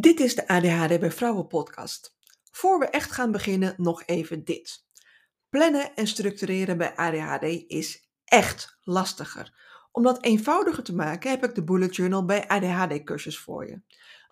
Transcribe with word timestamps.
Dit 0.00 0.20
is 0.20 0.34
de 0.34 0.48
ADHD 0.48 1.00
bij 1.00 1.10
Vrouwen 1.10 1.46
podcast. 1.46 2.16
Voor 2.50 2.78
we 2.78 2.86
echt 2.86 3.12
gaan 3.12 3.32
beginnen, 3.32 3.74
nog 3.76 4.02
even 4.06 4.44
dit. 4.44 4.84
Plannen 5.48 5.94
en 5.94 6.06
structureren 6.06 6.78
bij 6.78 6.96
ADHD 6.96 7.64
is 7.66 8.08
echt 8.24 8.78
lastiger. 8.80 9.54
Om 9.92 10.02
dat 10.02 10.24
eenvoudiger 10.24 10.82
te 10.82 10.94
maken 10.94 11.30
heb 11.30 11.44
ik 11.44 11.54
de 11.54 11.64
Bullet 11.64 11.96
Journal 11.96 12.24
bij 12.24 12.48
ADHD 12.48 13.04
cursus 13.04 13.38
voor 13.38 13.66
je. 13.66 13.80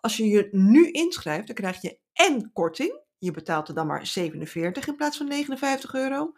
Als 0.00 0.16
je 0.16 0.28
je 0.28 0.48
nu 0.50 0.90
inschrijft, 0.90 1.46
dan 1.46 1.56
krijg 1.56 1.82
je 1.82 1.98
en 2.12 2.52
korting. 2.52 3.00
Je 3.18 3.30
betaalt 3.30 3.68
er 3.68 3.74
dan 3.74 3.86
maar 3.86 4.06
47 4.06 4.86
in 4.86 4.96
plaats 4.96 5.16
van 5.16 5.28
59 5.28 5.94
euro. 5.94 6.32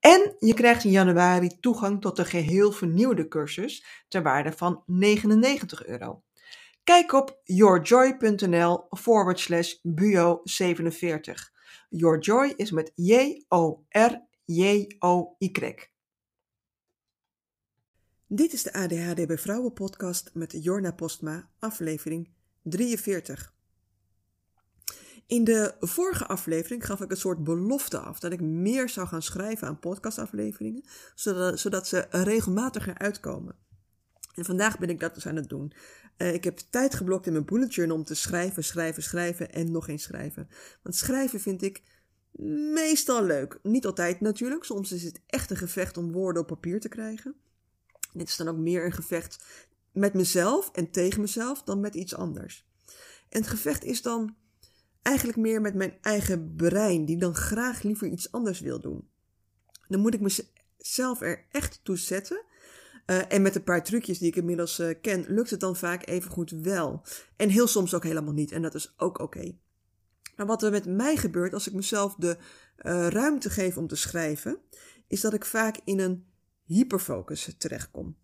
En 0.00 0.36
je 0.38 0.54
krijgt 0.54 0.84
in 0.84 0.90
januari 0.90 1.60
toegang 1.60 2.00
tot 2.00 2.16
de 2.16 2.24
geheel 2.24 2.72
vernieuwde 2.72 3.28
cursus 3.28 4.04
ter 4.08 4.22
waarde 4.22 4.52
van 4.52 4.82
99 4.86 5.86
euro. 5.86 6.22
Kijk 6.86 7.12
op 7.12 7.40
yourjoy.nl 7.44 8.86
forward 8.90 9.40
slash 9.40 9.74
buo47. 9.74 11.34
Yourjoy 11.88 12.52
is 12.56 12.70
met 12.70 12.92
J-O-R-J-O-Y. 12.94 14.34
Dit 18.26 18.52
is 18.52 18.62
de 18.62 18.72
ADHD 18.72 19.26
bij 19.26 19.38
Vrouwen 19.38 19.72
podcast 19.72 20.30
met 20.34 20.64
Jorna 20.64 20.92
Postma, 20.92 21.50
aflevering 21.58 22.30
43. 22.62 23.54
In 25.26 25.44
de 25.44 25.74
vorige 25.80 26.26
aflevering 26.26 26.86
gaf 26.86 27.00
ik 27.00 27.10
een 27.10 27.16
soort 27.16 27.44
belofte 27.44 27.98
af 27.98 28.18
dat 28.18 28.32
ik 28.32 28.40
meer 28.40 28.88
zou 28.88 29.06
gaan 29.06 29.22
schrijven 29.22 29.68
aan 29.68 29.78
podcastafleveringen, 29.78 30.84
zodat, 31.14 31.60
zodat 31.60 31.88
ze 31.88 32.06
regelmatiger 32.10 32.98
uitkomen. 32.98 33.65
En 34.36 34.44
vandaag 34.44 34.78
ben 34.78 34.88
ik 34.90 35.00
dat 35.00 35.14
dus 35.14 35.26
aan 35.26 35.36
het 35.36 35.48
doen. 35.48 35.72
Uh, 36.18 36.34
ik 36.34 36.44
heb 36.44 36.58
tijd 36.58 36.94
geblokt 36.94 37.26
in 37.26 37.32
mijn 37.32 37.44
bullet 37.44 37.74
journal 37.74 37.96
om 37.96 38.04
te 38.04 38.14
schrijven, 38.14 38.64
schrijven, 38.64 39.02
schrijven 39.02 39.52
en 39.52 39.70
nog 39.70 39.88
eens 39.88 40.02
schrijven. 40.02 40.48
Want 40.82 40.96
schrijven 40.96 41.40
vind 41.40 41.62
ik 41.62 41.82
meestal 42.72 43.24
leuk. 43.24 43.58
Niet 43.62 43.86
altijd 43.86 44.20
natuurlijk. 44.20 44.64
Soms 44.64 44.92
is 44.92 45.02
het 45.02 45.20
echt 45.26 45.50
een 45.50 45.56
gevecht 45.56 45.96
om 45.96 46.12
woorden 46.12 46.42
op 46.42 46.48
papier 46.48 46.80
te 46.80 46.88
krijgen. 46.88 47.34
Dit 48.12 48.28
is 48.28 48.36
dan 48.36 48.48
ook 48.48 48.56
meer 48.56 48.84
een 48.84 48.92
gevecht 48.92 49.44
met 49.92 50.14
mezelf 50.14 50.70
en 50.72 50.90
tegen 50.90 51.20
mezelf 51.20 51.62
dan 51.62 51.80
met 51.80 51.94
iets 51.94 52.14
anders. 52.14 52.66
En 53.28 53.40
het 53.40 53.50
gevecht 53.50 53.84
is 53.84 54.02
dan 54.02 54.36
eigenlijk 55.02 55.38
meer 55.38 55.60
met 55.60 55.74
mijn 55.74 55.98
eigen 56.00 56.54
brein, 56.56 57.04
die 57.04 57.18
dan 57.18 57.34
graag 57.34 57.82
liever 57.82 58.08
iets 58.08 58.32
anders 58.32 58.60
wil 58.60 58.80
doen. 58.80 59.08
Dan 59.88 60.00
moet 60.00 60.14
ik 60.14 60.20
mezelf 60.20 61.20
er 61.20 61.46
echt 61.50 61.80
toe 61.82 61.96
zetten 61.96 62.44
uh, 63.06 63.32
en 63.32 63.42
met 63.42 63.54
een 63.54 63.64
paar 63.64 63.84
trucjes 63.84 64.18
die 64.18 64.28
ik 64.28 64.36
inmiddels 64.36 64.80
uh, 64.80 64.94
ken, 65.00 65.24
lukt 65.28 65.50
het 65.50 65.60
dan 65.60 65.76
vaak 65.76 66.06
even 66.06 66.30
goed 66.30 66.50
wel. 66.50 67.02
En 67.36 67.48
heel 67.48 67.66
soms 67.66 67.94
ook 67.94 68.04
helemaal 68.04 68.32
niet. 68.32 68.52
En 68.52 68.62
dat 68.62 68.74
is 68.74 68.94
ook 68.96 69.18
oké. 69.18 69.56
Maar 70.36 70.46
wat 70.46 70.62
er 70.62 70.70
met 70.70 70.86
mij 70.86 71.16
gebeurt 71.16 71.54
als 71.54 71.66
ik 71.66 71.74
mezelf 71.74 72.14
de 72.14 72.36
uh, 72.82 73.08
ruimte 73.08 73.50
geef 73.50 73.76
om 73.76 73.86
te 73.86 73.96
schrijven, 73.96 74.58
is 75.06 75.20
dat 75.20 75.34
ik 75.34 75.44
vaak 75.44 75.76
in 75.84 75.98
een 75.98 76.26
hyperfocus 76.64 77.54
terechtkom. 77.58 78.16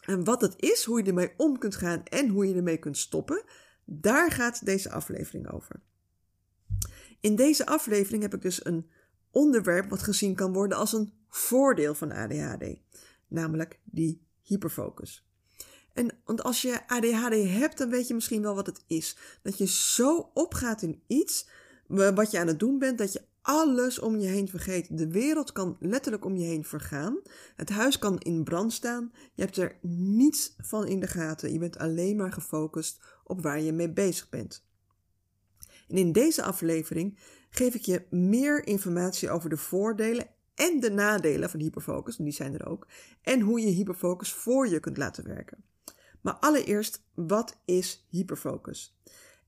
En 0.00 0.24
wat 0.24 0.40
het 0.40 0.54
is, 0.56 0.84
hoe 0.84 1.02
je 1.02 1.08
ermee 1.08 1.32
om 1.36 1.58
kunt 1.58 1.76
gaan 1.76 2.04
en 2.04 2.28
hoe 2.28 2.46
je 2.46 2.54
ermee 2.54 2.78
kunt 2.78 2.96
stoppen, 2.96 3.44
daar 3.84 4.30
gaat 4.30 4.64
deze 4.64 4.90
aflevering 4.90 5.52
over. 5.52 5.80
In 7.20 7.36
deze 7.36 7.66
aflevering 7.66 8.22
heb 8.22 8.34
ik 8.34 8.42
dus 8.42 8.64
een 8.64 8.90
onderwerp 9.30 9.90
wat 9.90 10.02
gezien 10.02 10.34
kan 10.34 10.52
worden 10.52 10.78
als 10.78 10.92
een 10.92 11.12
voordeel 11.28 11.94
van 11.94 12.12
ADHD 12.12 12.64
namelijk 13.28 13.80
die 13.84 14.26
hyperfocus. 14.42 15.26
En 15.92 16.18
want 16.24 16.42
als 16.42 16.62
je 16.62 16.88
ADHD 16.88 17.34
hebt, 17.48 17.78
dan 17.78 17.90
weet 17.90 18.08
je 18.08 18.14
misschien 18.14 18.42
wel 18.42 18.54
wat 18.54 18.66
het 18.66 18.84
is. 18.86 19.16
Dat 19.42 19.58
je 19.58 19.66
zo 19.66 20.30
opgaat 20.34 20.82
in 20.82 21.02
iets 21.06 21.48
wat 21.86 22.30
je 22.30 22.38
aan 22.38 22.46
het 22.46 22.58
doen 22.58 22.78
bent, 22.78 22.98
dat 22.98 23.12
je 23.12 23.26
alles 23.42 23.98
om 23.98 24.18
je 24.18 24.26
heen 24.26 24.48
vergeet. 24.48 24.98
De 24.98 25.08
wereld 25.08 25.52
kan 25.52 25.76
letterlijk 25.80 26.24
om 26.24 26.36
je 26.36 26.44
heen 26.44 26.64
vergaan. 26.64 27.20
Het 27.56 27.68
huis 27.68 27.98
kan 27.98 28.18
in 28.18 28.44
brand 28.44 28.72
staan. 28.72 29.12
Je 29.34 29.42
hebt 29.42 29.56
er 29.56 29.78
niets 29.82 30.54
van 30.58 30.86
in 30.86 31.00
de 31.00 31.06
gaten. 31.06 31.52
Je 31.52 31.58
bent 31.58 31.78
alleen 31.78 32.16
maar 32.16 32.32
gefocust 32.32 33.00
op 33.24 33.42
waar 33.42 33.60
je 33.60 33.72
mee 33.72 33.92
bezig 33.92 34.28
bent. 34.28 34.66
En 35.88 35.96
in 35.96 36.12
deze 36.12 36.42
aflevering 36.42 37.18
geef 37.50 37.74
ik 37.74 37.82
je 37.82 38.06
meer 38.10 38.66
informatie 38.66 39.30
over 39.30 39.50
de 39.50 39.56
voordelen 39.56 40.26
en 40.58 40.80
de 40.80 40.90
nadelen 40.90 41.50
van 41.50 41.60
hyperfocus, 41.60 42.16
die 42.16 42.32
zijn 42.32 42.54
er 42.54 42.66
ook, 42.66 42.86
en 43.22 43.40
hoe 43.40 43.60
je 43.60 43.66
hyperfocus 43.66 44.32
voor 44.32 44.68
je 44.68 44.80
kunt 44.80 44.96
laten 44.96 45.24
werken. 45.24 45.64
Maar 46.20 46.34
allereerst, 46.34 47.02
wat 47.14 47.56
is 47.64 48.06
hyperfocus? 48.08 48.98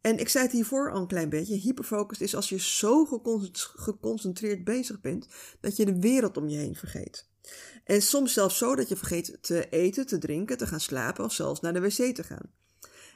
En 0.00 0.18
ik 0.18 0.28
zei 0.28 0.44
het 0.44 0.52
hiervoor 0.52 0.90
al 0.90 1.00
een 1.00 1.06
klein 1.06 1.28
beetje. 1.28 1.54
Hyperfocus 1.54 2.20
is 2.20 2.34
als 2.34 2.48
je 2.48 2.58
zo 2.58 3.22
geconcentreerd 3.76 4.64
bezig 4.64 5.00
bent 5.00 5.26
dat 5.60 5.76
je 5.76 5.84
de 5.84 5.98
wereld 5.98 6.36
om 6.36 6.48
je 6.48 6.56
heen 6.56 6.76
vergeet. 6.76 7.28
En 7.84 8.02
soms 8.02 8.32
zelfs 8.32 8.58
zo 8.58 8.74
dat 8.76 8.88
je 8.88 8.96
vergeet 8.96 9.38
te 9.40 9.68
eten, 9.68 10.06
te 10.06 10.18
drinken, 10.18 10.56
te 10.56 10.66
gaan 10.66 10.80
slapen 10.80 11.24
of 11.24 11.32
zelfs 11.32 11.60
naar 11.60 11.72
de 11.72 11.80
wc 11.80 12.14
te 12.14 12.22
gaan. 12.22 12.50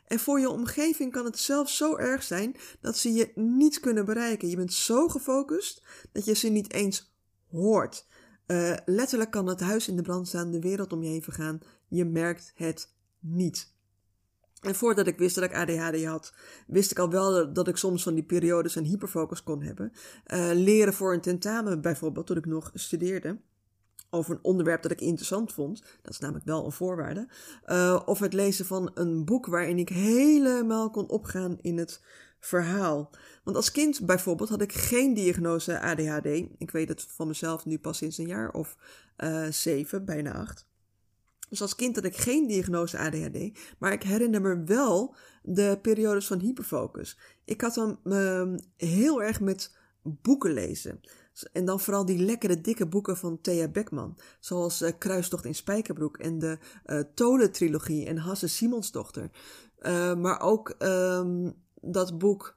En 0.06 0.18
voor 0.18 0.40
je 0.40 0.48
omgeving 0.48 1.12
kan 1.12 1.24
het 1.24 1.38
zelfs 1.38 1.76
zo 1.76 1.96
erg 1.96 2.22
zijn 2.22 2.56
dat 2.80 2.96
ze 2.96 3.12
je 3.12 3.32
niet 3.34 3.80
kunnen 3.80 4.04
bereiken. 4.04 4.48
Je 4.48 4.56
bent 4.56 4.72
zo 4.72 5.08
gefocust 5.08 5.82
dat 6.12 6.24
je 6.24 6.34
ze 6.34 6.48
niet 6.48 6.72
eens 6.72 7.13
hoort. 7.54 8.06
Uh, 8.46 8.76
letterlijk 8.84 9.30
kan 9.30 9.46
het 9.46 9.60
huis 9.60 9.88
in 9.88 9.96
de 9.96 10.02
brand 10.02 10.28
staan, 10.28 10.50
de 10.50 10.60
wereld 10.60 10.92
om 10.92 11.02
je 11.02 11.08
heen 11.08 11.22
vergaan. 11.22 11.60
Je 11.88 12.04
merkt 12.04 12.52
het 12.54 12.88
niet. 13.20 13.72
En 14.60 14.74
voordat 14.74 15.06
ik 15.06 15.18
wist 15.18 15.34
dat 15.34 15.44
ik 15.44 15.54
ADHD 15.54 16.04
had, 16.04 16.34
wist 16.66 16.90
ik 16.90 16.98
al 16.98 17.10
wel 17.10 17.52
dat 17.52 17.68
ik 17.68 17.76
soms 17.76 18.02
van 18.02 18.14
die 18.14 18.24
periodes 18.24 18.74
een 18.74 18.84
hyperfocus 18.84 19.42
kon 19.42 19.62
hebben. 19.62 19.92
Uh, 20.26 20.50
leren 20.52 20.94
voor 20.94 21.12
een 21.12 21.20
tentamen 21.20 21.80
bijvoorbeeld, 21.80 22.26
toen 22.26 22.36
ik 22.36 22.46
nog 22.46 22.70
studeerde. 22.74 23.38
Over 24.10 24.34
een 24.34 24.44
onderwerp 24.44 24.82
dat 24.82 24.90
ik 24.90 25.00
interessant 25.00 25.52
vond. 25.52 25.82
Dat 26.02 26.12
is 26.12 26.18
namelijk 26.18 26.44
wel 26.44 26.64
een 26.64 26.72
voorwaarde. 26.72 27.28
Uh, 27.66 28.02
of 28.04 28.18
het 28.18 28.32
lezen 28.32 28.66
van 28.66 28.90
een 28.94 29.24
boek 29.24 29.46
waarin 29.46 29.78
ik 29.78 29.88
helemaal 29.88 30.90
kon 30.90 31.08
opgaan 31.08 31.58
in 31.60 31.78
het 31.78 32.02
verhaal. 32.44 33.10
Want 33.44 33.56
als 33.56 33.70
kind 33.70 34.06
bijvoorbeeld 34.06 34.48
had 34.48 34.62
ik 34.62 34.72
geen 34.72 35.14
diagnose 35.14 35.80
ADHD. 35.80 36.26
Ik 36.58 36.70
weet 36.70 36.88
het 36.88 37.02
van 37.08 37.26
mezelf 37.26 37.64
nu 37.64 37.78
pas 37.78 37.98
sinds 37.98 38.18
een 38.18 38.26
jaar 38.26 38.50
of 38.50 38.76
uh, 39.16 39.46
zeven, 39.50 40.04
bijna 40.04 40.32
acht. 40.32 40.66
Dus 41.48 41.62
als 41.62 41.74
kind 41.74 41.96
had 41.96 42.04
ik 42.04 42.16
geen 42.16 42.46
diagnose 42.46 42.98
ADHD, 42.98 43.58
maar 43.78 43.92
ik 43.92 44.02
herinner 44.02 44.40
me 44.40 44.64
wel 44.64 45.16
de 45.42 45.78
periodes 45.82 46.26
van 46.26 46.38
hyperfocus. 46.38 47.18
Ik 47.44 47.60
had 47.60 47.96
uh, 48.04 48.54
heel 48.76 49.22
erg 49.22 49.40
met 49.40 49.76
boeken 50.02 50.52
lezen. 50.52 51.00
En 51.52 51.64
dan 51.64 51.80
vooral 51.80 52.04
die 52.04 52.18
lekkere 52.18 52.60
dikke 52.60 52.86
boeken 52.86 53.16
van 53.16 53.40
Thea 53.40 53.68
Beckman. 53.68 54.18
Zoals 54.40 54.82
uh, 54.82 54.90
Kruistocht 54.98 55.44
in 55.44 55.54
Spijkerbroek 55.54 56.18
en 56.18 56.38
de 56.38 56.58
uh, 56.86 57.00
Tolen-trilogie 57.14 58.06
en 58.06 58.16
Hasse 58.16 58.48
Simonsdochter. 58.48 59.30
Uh, 59.80 60.14
maar 60.14 60.40
ook 60.40 60.74
um, 60.78 61.54
dat 61.86 62.18
boek, 62.18 62.56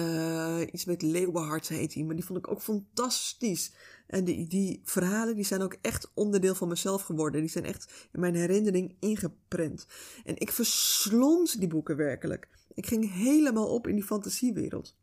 uh, 0.00 0.60
iets 0.72 0.84
met 0.84 1.02
Leeuwenhart 1.02 1.68
heet 1.68 1.92
die, 1.92 2.04
maar 2.04 2.14
die 2.14 2.24
vond 2.24 2.38
ik 2.38 2.48
ook 2.48 2.62
fantastisch. 2.62 3.72
En 4.06 4.24
die, 4.24 4.46
die 4.46 4.80
verhalen 4.84 5.34
die 5.34 5.44
zijn 5.44 5.62
ook 5.62 5.76
echt 5.80 6.10
onderdeel 6.14 6.54
van 6.54 6.68
mezelf 6.68 7.02
geworden. 7.02 7.40
Die 7.40 7.50
zijn 7.50 7.64
echt 7.64 8.08
in 8.12 8.20
mijn 8.20 8.34
herinnering 8.34 8.96
ingeprent. 9.00 9.86
En 10.24 10.36
ik 10.36 10.52
verslond 10.52 11.58
die 11.58 11.68
boeken 11.68 11.96
werkelijk. 11.96 12.48
Ik 12.74 12.86
ging 12.86 13.12
helemaal 13.12 13.68
op 13.68 13.86
in 13.86 13.94
die 13.94 14.04
fantasiewereld. 14.04 14.96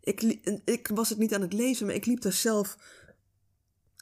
Ik, 0.00 0.22
ik 0.64 0.90
was 0.94 1.08
het 1.08 1.18
niet 1.18 1.34
aan 1.34 1.40
het 1.40 1.52
lezen, 1.52 1.86
maar 1.86 1.94
ik 1.94 2.06
liep 2.06 2.20
daar 2.20 2.32
zelf 2.32 2.76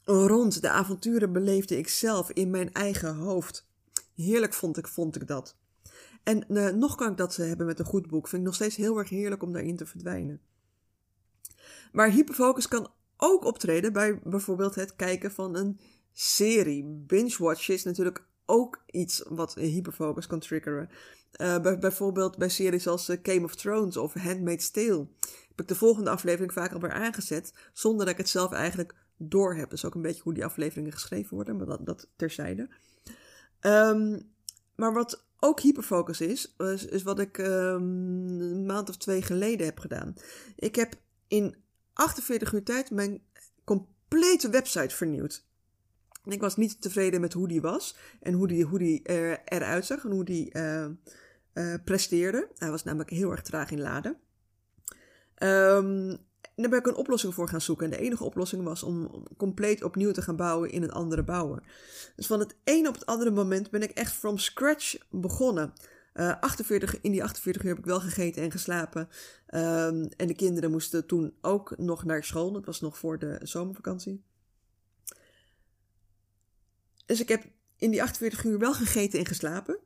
rond. 0.05 0.63
De 0.63 0.71
avonturen 0.71 1.33
beleefde 1.33 1.79
ik 1.79 1.89
zelf 1.89 2.31
in 2.31 2.51
mijn 2.51 2.73
eigen 2.73 3.15
hoofd. 3.15 3.67
Heerlijk 4.15 4.55
vond 4.55 4.77
ik, 4.77 4.89
vond 4.89 5.17
ik 5.17 5.27
dat. 5.27 5.57
En 6.29 6.45
uh, 6.49 6.69
nog 6.69 6.95
kan 6.95 7.11
ik 7.11 7.17
dat 7.17 7.35
ze 7.35 7.43
hebben 7.43 7.67
met 7.67 7.79
een 7.79 7.85
goed 7.85 8.07
boek. 8.09 8.29
Vind 8.29 8.41
ik 8.41 8.47
nog 8.47 8.57
steeds 8.57 8.77
heel 8.77 8.99
erg 8.99 9.09
heerlijk 9.09 9.43
om 9.43 9.53
daarin 9.53 9.77
te 9.77 9.87
verdwijnen. 9.87 10.41
Maar 11.93 12.11
hyperfocus 12.11 12.69
kan 12.69 12.91
ook 13.17 13.45
optreden 13.45 13.93
bij 13.93 14.21
bijvoorbeeld 14.25 14.75
het 14.75 14.97
kijken 14.97 15.33
van 15.33 15.57
een 15.57 15.81
serie. 16.13 16.85
Binge-watchen 16.85 17.75
is 17.75 17.85
natuurlijk 17.85 18.27
ook 18.47 18.85
iets 18.87 19.25
wat 19.29 19.55
hyperfocus 19.55 20.27
kan 20.27 20.39
triggeren. 20.39 20.89
Uh, 21.41 21.61
bij, 21.61 21.79
bijvoorbeeld 21.79 22.39
bij 22.39 22.49
series 22.49 22.87
als 22.87 23.11
Game 23.23 23.45
of 23.45 23.55
Thrones 23.55 23.97
of 23.97 24.13
Handmaid's 24.15 24.71
Tale. 24.71 25.07
Heb 25.49 25.61
ik 25.61 25.69
de 25.69 25.75
volgende 25.75 26.11
aflevering 26.11 26.53
vaak 26.53 26.73
alweer 26.73 26.93
aangezet, 26.93 27.55
zonder 27.73 28.05
dat 28.05 28.15
ik 28.15 28.21
het 28.21 28.29
zelf 28.29 28.53
eigenlijk 28.53 28.95
door 29.17 29.55
heb. 29.55 29.71
Dat 29.71 29.79
is 29.79 29.85
ook 29.85 29.95
een 29.95 30.03
beetje 30.03 30.23
hoe 30.23 30.35
die 30.35 30.45
afleveringen 30.45 30.93
geschreven 30.93 31.35
worden, 31.35 31.57
maar 31.57 31.67
dat, 31.67 31.87
dat 31.87 32.09
terzijde. 32.17 32.69
Um, 33.61 34.31
maar 34.75 34.93
wat 34.93 35.27
ook 35.41 35.61
hyperfocus 35.61 36.21
is, 36.21 36.55
is, 36.91 37.03
wat 37.03 37.19
ik 37.19 37.39
um, 37.39 38.41
een 38.41 38.67
maand 38.67 38.89
of 38.89 38.97
twee 38.97 39.23
geleden 39.23 39.67
heb 39.67 39.79
gedaan. 39.79 40.15
Ik 40.57 40.75
heb 40.75 40.95
in 41.29 41.57
48 41.93 42.53
uur 42.53 42.63
tijd 42.63 42.91
mijn 42.91 43.23
complete 43.65 44.51
website 44.51 44.95
vernieuwd. 44.95 45.47
ik 46.25 46.41
was 46.41 46.57
niet 46.57 46.81
tevreden 46.81 47.21
met 47.21 47.33
hoe 47.33 47.49
die 47.49 47.61
was 47.61 47.97
en 48.21 48.33
hoe 48.33 48.49
die, 48.49 48.65
hoe 48.65 48.79
die 48.79 49.03
er, 49.03 49.41
eruit 49.45 49.85
zag 49.85 50.05
en 50.05 50.11
hoe 50.11 50.25
die 50.25 50.55
uh, 50.57 50.87
uh, 51.55 51.75
presteerde. 51.85 52.49
Hij 52.57 52.71
was 52.71 52.85
namelijk 52.85 53.11
heel 53.11 53.31
erg 53.31 53.43
traag 53.43 53.71
in 53.71 53.81
laden. 53.81 54.19
Um, 55.43 56.19
en 56.59 56.65
daar 56.65 56.73
ben 56.73 56.81
ik 56.81 56.87
een 56.87 57.03
oplossing 57.03 57.35
voor 57.35 57.49
gaan 57.49 57.61
zoeken. 57.61 57.85
En 57.85 57.91
de 57.91 58.05
enige 58.05 58.25
oplossing 58.25 58.63
was 58.63 58.83
om 58.83 59.25
compleet 59.37 59.83
opnieuw 59.83 60.11
te 60.11 60.23
gaan 60.23 60.37
bouwen 60.37 60.71
in 60.71 60.83
een 60.83 60.91
andere 60.91 61.23
bouwer. 61.23 61.63
Dus 62.17 62.27
van 62.27 62.39
het 62.39 62.55
een 62.65 62.89
op 62.89 62.95
het 62.95 63.07
andere 63.07 63.31
moment 63.31 63.71
ben 63.71 63.83
ik 63.83 63.91
echt 63.91 64.13
from 64.13 64.39
scratch 64.39 64.97
begonnen. 65.11 65.73
Uh, 66.15 66.29
eh, 66.29 66.41
48, 66.41 67.01
in 67.01 67.11
die 67.11 67.23
48 67.23 67.63
uur 67.63 67.69
heb 67.69 67.79
ik 67.79 67.85
wel 67.85 68.01
gegeten 68.01 68.43
en 68.43 68.51
geslapen. 68.51 69.09
Um, 69.55 70.09
en 70.17 70.27
de 70.27 70.35
kinderen 70.35 70.71
moesten 70.71 71.07
toen 71.07 71.35
ook 71.41 71.75
nog 71.77 72.05
naar 72.05 72.25
school. 72.25 72.53
Dat 72.53 72.65
was 72.65 72.81
nog 72.81 72.99
voor 72.99 73.19
de 73.19 73.39
zomervakantie. 73.43 74.23
Dus 77.07 77.21
ik 77.21 77.29
heb 77.29 77.45
in 77.77 77.91
die 77.91 78.03
48 78.03 78.45
uur 78.45 78.59
wel 78.59 78.75
gegeten 78.75 79.19
en 79.19 79.27
geslapen. 79.27 79.79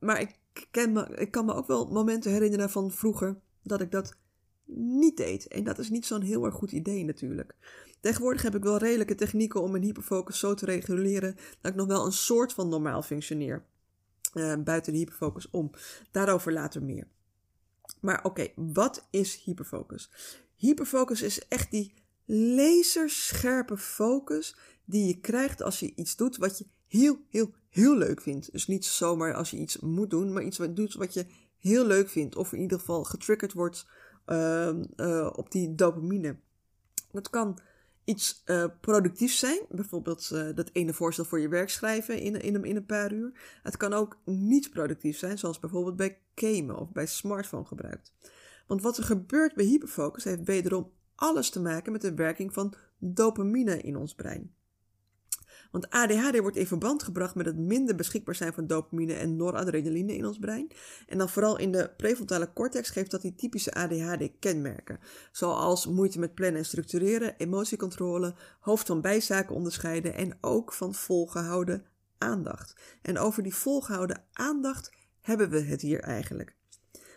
Maar 0.00 0.20
ik, 0.20 0.36
ken 0.70 0.92
me, 0.92 1.16
ik 1.16 1.30
kan 1.30 1.44
me 1.44 1.54
ook 1.54 1.66
wel 1.66 1.86
momenten 1.86 2.32
herinneren 2.32 2.70
van 2.70 2.90
vroeger 2.90 3.40
dat 3.62 3.80
ik 3.80 3.90
dat 3.90 4.16
niet 4.76 5.16
deed. 5.16 5.48
En 5.48 5.64
dat 5.64 5.78
is 5.78 5.90
niet 5.90 6.06
zo'n 6.06 6.22
heel 6.22 6.44
erg 6.44 6.54
goed 6.54 6.72
idee 6.72 7.04
natuurlijk. 7.04 7.54
Tegenwoordig 8.00 8.42
heb 8.42 8.54
ik 8.54 8.62
wel 8.62 8.78
redelijke 8.78 9.14
technieken 9.14 9.62
om 9.62 9.70
mijn 9.70 9.82
hyperfocus 9.82 10.38
zo 10.38 10.54
te 10.54 10.64
reguleren 10.64 11.36
dat 11.60 11.70
ik 11.70 11.78
nog 11.78 11.86
wel 11.86 12.06
een 12.06 12.12
soort 12.12 12.52
van 12.52 12.68
normaal 12.68 13.02
functioneer. 13.02 13.64
Uh, 14.34 14.54
buiten 14.56 14.92
de 14.92 14.98
hyperfocus 14.98 15.50
om. 15.50 15.70
Daarover 16.10 16.52
later 16.52 16.82
meer. 16.82 17.06
Maar 18.00 18.24
oké, 18.24 18.48
wat 18.56 19.06
is 19.10 19.42
hyperfocus? 19.44 20.10
Hyperfocus 20.56 21.22
is 21.22 21.48
echt 21.48 21.70
die 21.70 21.92
laserscherpe 22.24 23.76
focus 23.76 24.56
die 24.84 25.06
je 25.06 25.20
krijgt 25.20 25.62
als 25.62 25.80
je 25.80 25.94
iets 25.94 26.16
doet 26.16 26.36
wat 26.36 26.58
je 26.58 26.66
heel, 26.86 27.18
heel, 27.30 27.54
heel 27.68 27.96
leuk 27.96 28.20
vindt. 28.20 28.52
Dus 28.52 28.66
niet 28.66 28.84
zomaar 28.84 29.34
als 29.34 29.50
je 29.50 29.56
iets 29.56 29.78
moet 29.78 30.10
doen, 30.10 30.32
maar 30.32 30.42
iets 30.42 30.58
wat 30.58 30.76
doet 30.76 30.94
wat 30.94 31.14
je 31.14 31.26
heel 31.58 31.86
leuk 31.86 32.08
vindt. 32.08 32.36
Of 32.36 32.52
in 32.52 32.60
ieder 32.60 32.78
geval 32.78 33.04
getriggerd 33.04 33.52
wordt 33.52 33.86
uh, 34.30 35.30
op 35.32 35.50
die 35.50 35.74
dopamine. 35.74 36.36
Dat 37.12 37.30
kan 37.30 37.58
iets 38.04 38.42
uh, 38.46 38.64
productiefs 38.80 39.38
zijn, 39.38 39.60
bijvoorbeeld 39.68 40.30
uh, 40.32 40.54
dat 40.54 40.70
ene 40.72 40.92
voorstel 40.92 41.24
voor 41.24 41.40
je 41.40 41.48
werk 41.48 41.70
schrijven 41.70 42.20
in, 42.20 42.40
in, 42.40 42.64
in 42.64 42.76
een 42.76 42.86
paar 42.86 43.12
uur. 43.12 43.58
Het 43.62 43.76
kan 43.76 43.92
ook 43.92 44.18
niet 44.24 44.70
productief 44.70 45.18
zijn, 45.18 45.38
zoals 45.38 45.58
bijvoorbeeld 45.58 45.96
bij 45.96 46.18
gamen 46.34 46.78
of 46.78 46.92
bij 46.92 47.06
smartphone 47.06 47.64
gebruikt. 47.64 48.14
Want 48.66 48.82
wat 48.82 48.96
er 48.96 49.04
gebeurt 49.04 49.54
bij 49.54 49.64
hyperfocus 49.64 50.24
heeft 50.24 50.44
wederom 50.44 50.92
alles 51.14 51.50
te 51.50 51.60
maken 51.60 51.92
met 51.92 52.00
de 52.00 52.14
werking 52.14 52.52
van 52.52 52.74
dopamine 52.98 53.80
in 53.80 53.96
ons 53.96 54.14
brein. 54.14 54.54
Want 55.70 55.90
ADHD 55.90 56.38
wordt 56.38 56.56
in 56.56 56.66
verband 56.66 57.02
gebracht 57.02 57.34
met 57.34 57.46
het 57.46 57.56
minder 57.56 57.94
beschikbaar 57.94 58.34
zijn 58.34 58.52
van 58.52 58.66
dopamine 58.66 59.14
en 59.14 59.36
noradrenaline 59.36 60.16
in 60.16 60.26
ons 60.26 60.38
brein. 60.38 60.70
En 61.06 61.18
dan 61.18 61.28
vooral 61.28 61.58
in 61.58 61.72
de 61.72 61.90
prefrontale 61.96 62.52
cortex 62.52 62.90
geeft 62.90 63.10
dat 63.10 63.22
die 63.22 63.34
typische 63.34 63.72
ADHD-kenmerken. 63.72 64.98
Zoals 65.32 65.86
moeite 65.86 66.18
met 66.18 66.34
plannen 66.34 66.58
en 66.58 66.66
structureren, 66.66 67.36
emotiecontrole, 67.36 68.34
hoofd 68.60 68.86
van 68.86 69.00
bijzaken 69.00 69.54
onderscheiden 69.54 70.14
en 70.14 70.38
ook 70.40 70.72
van 70.72 70.94
volgehouden 70.94 71.84
aandacht. 72.18 72.74
En 73.02 73.18
over 73.18 73.42
die 73.42 73.54
volgehouden 73.54 74.24
aandacht 74.32 74.92
hebben 75.20 75.50
we 75.50 75.60
het 75.60 75.80
hier 75.80 76.00
eigenlijk. 76.00 76.56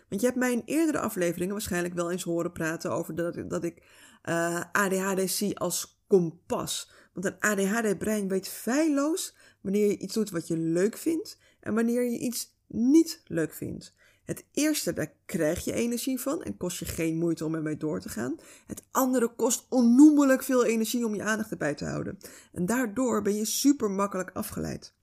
Want 0.08 0.20
je 0.20 0.26
hebt 0.26 0.38
mij 0.38 0.52
in 0.52 0.62
eerdere 0.64 0.98
afleveringen 0.98 1.52
waarschijnlijk 1.52 1.94
wel 1.94 2.10
eens 2.10 2.22
horen 2.22 2.52
praten 2.52 2.90
over 2.90 3.14
dat, 3.14 3.50
dat 3.50 3.64
ik 3.64 3.82
eh, 4.22 4.60
ADHD 4.72 5.30
zie 5.30 5.58
als 5.58 6.01
kompas. 6.12 6.90
Want 7.12 7.26
een 7.26 7.40
ADHD-brein 7.40 8.28
weet 8.28 8.48
feilloos 8.48 9.36
wanneer 9.60 9.86
je 9.86 9.98
iets 9.98 10.14
doet 10.14 10.30
wat 10.30 10.48
je 10.48 10.56
leuk 10.56 10.96
vindt 10.96 11.38
en 11.60 11.74
wanneer 11.74 12.02
je 12.02 12.18
iets 12.18 12.56
niet 12.66 13.22
leuk 13.26 13.52
vindt. 13.52 13.94
Het 14.24 14.44
eerste, 14.52 14.92
daar 14.92 15.12
krijg 15.26 15.64
je 15.64 15.72
energie 15.72 16.20
van 16.20 16.42
en 16.42 16.56
kost 16.56 16.78
je 16.78 16.84
geen 16.84 17.18
moeite 17.18 17.44
om 17.44 17.54
ermee 17.54 17.76
door 17.76 18.00
te 18.00 18.08
gaan. 18.08 18.36
Het 18.66 18.82
andere 18.90 19.34
kost 19.34 19.66
onnoemelijk 19.68 20.42
veel 20.42 20.64
energie 20.64 21.06
om 21.06 21.14
je 21.14 21.22
aandacht 21.22 21.50
erbij 21.50 21.74
te 21.74 21.84
houden. 21.84 22.18
En 22.52 22.66
daardoor 22.66 23.22
ben 23.22 23.36
je 23.36 23.44
super 23.44 23.90
makkelijk 23.90 24.30
afgeleid. 24.30 24.94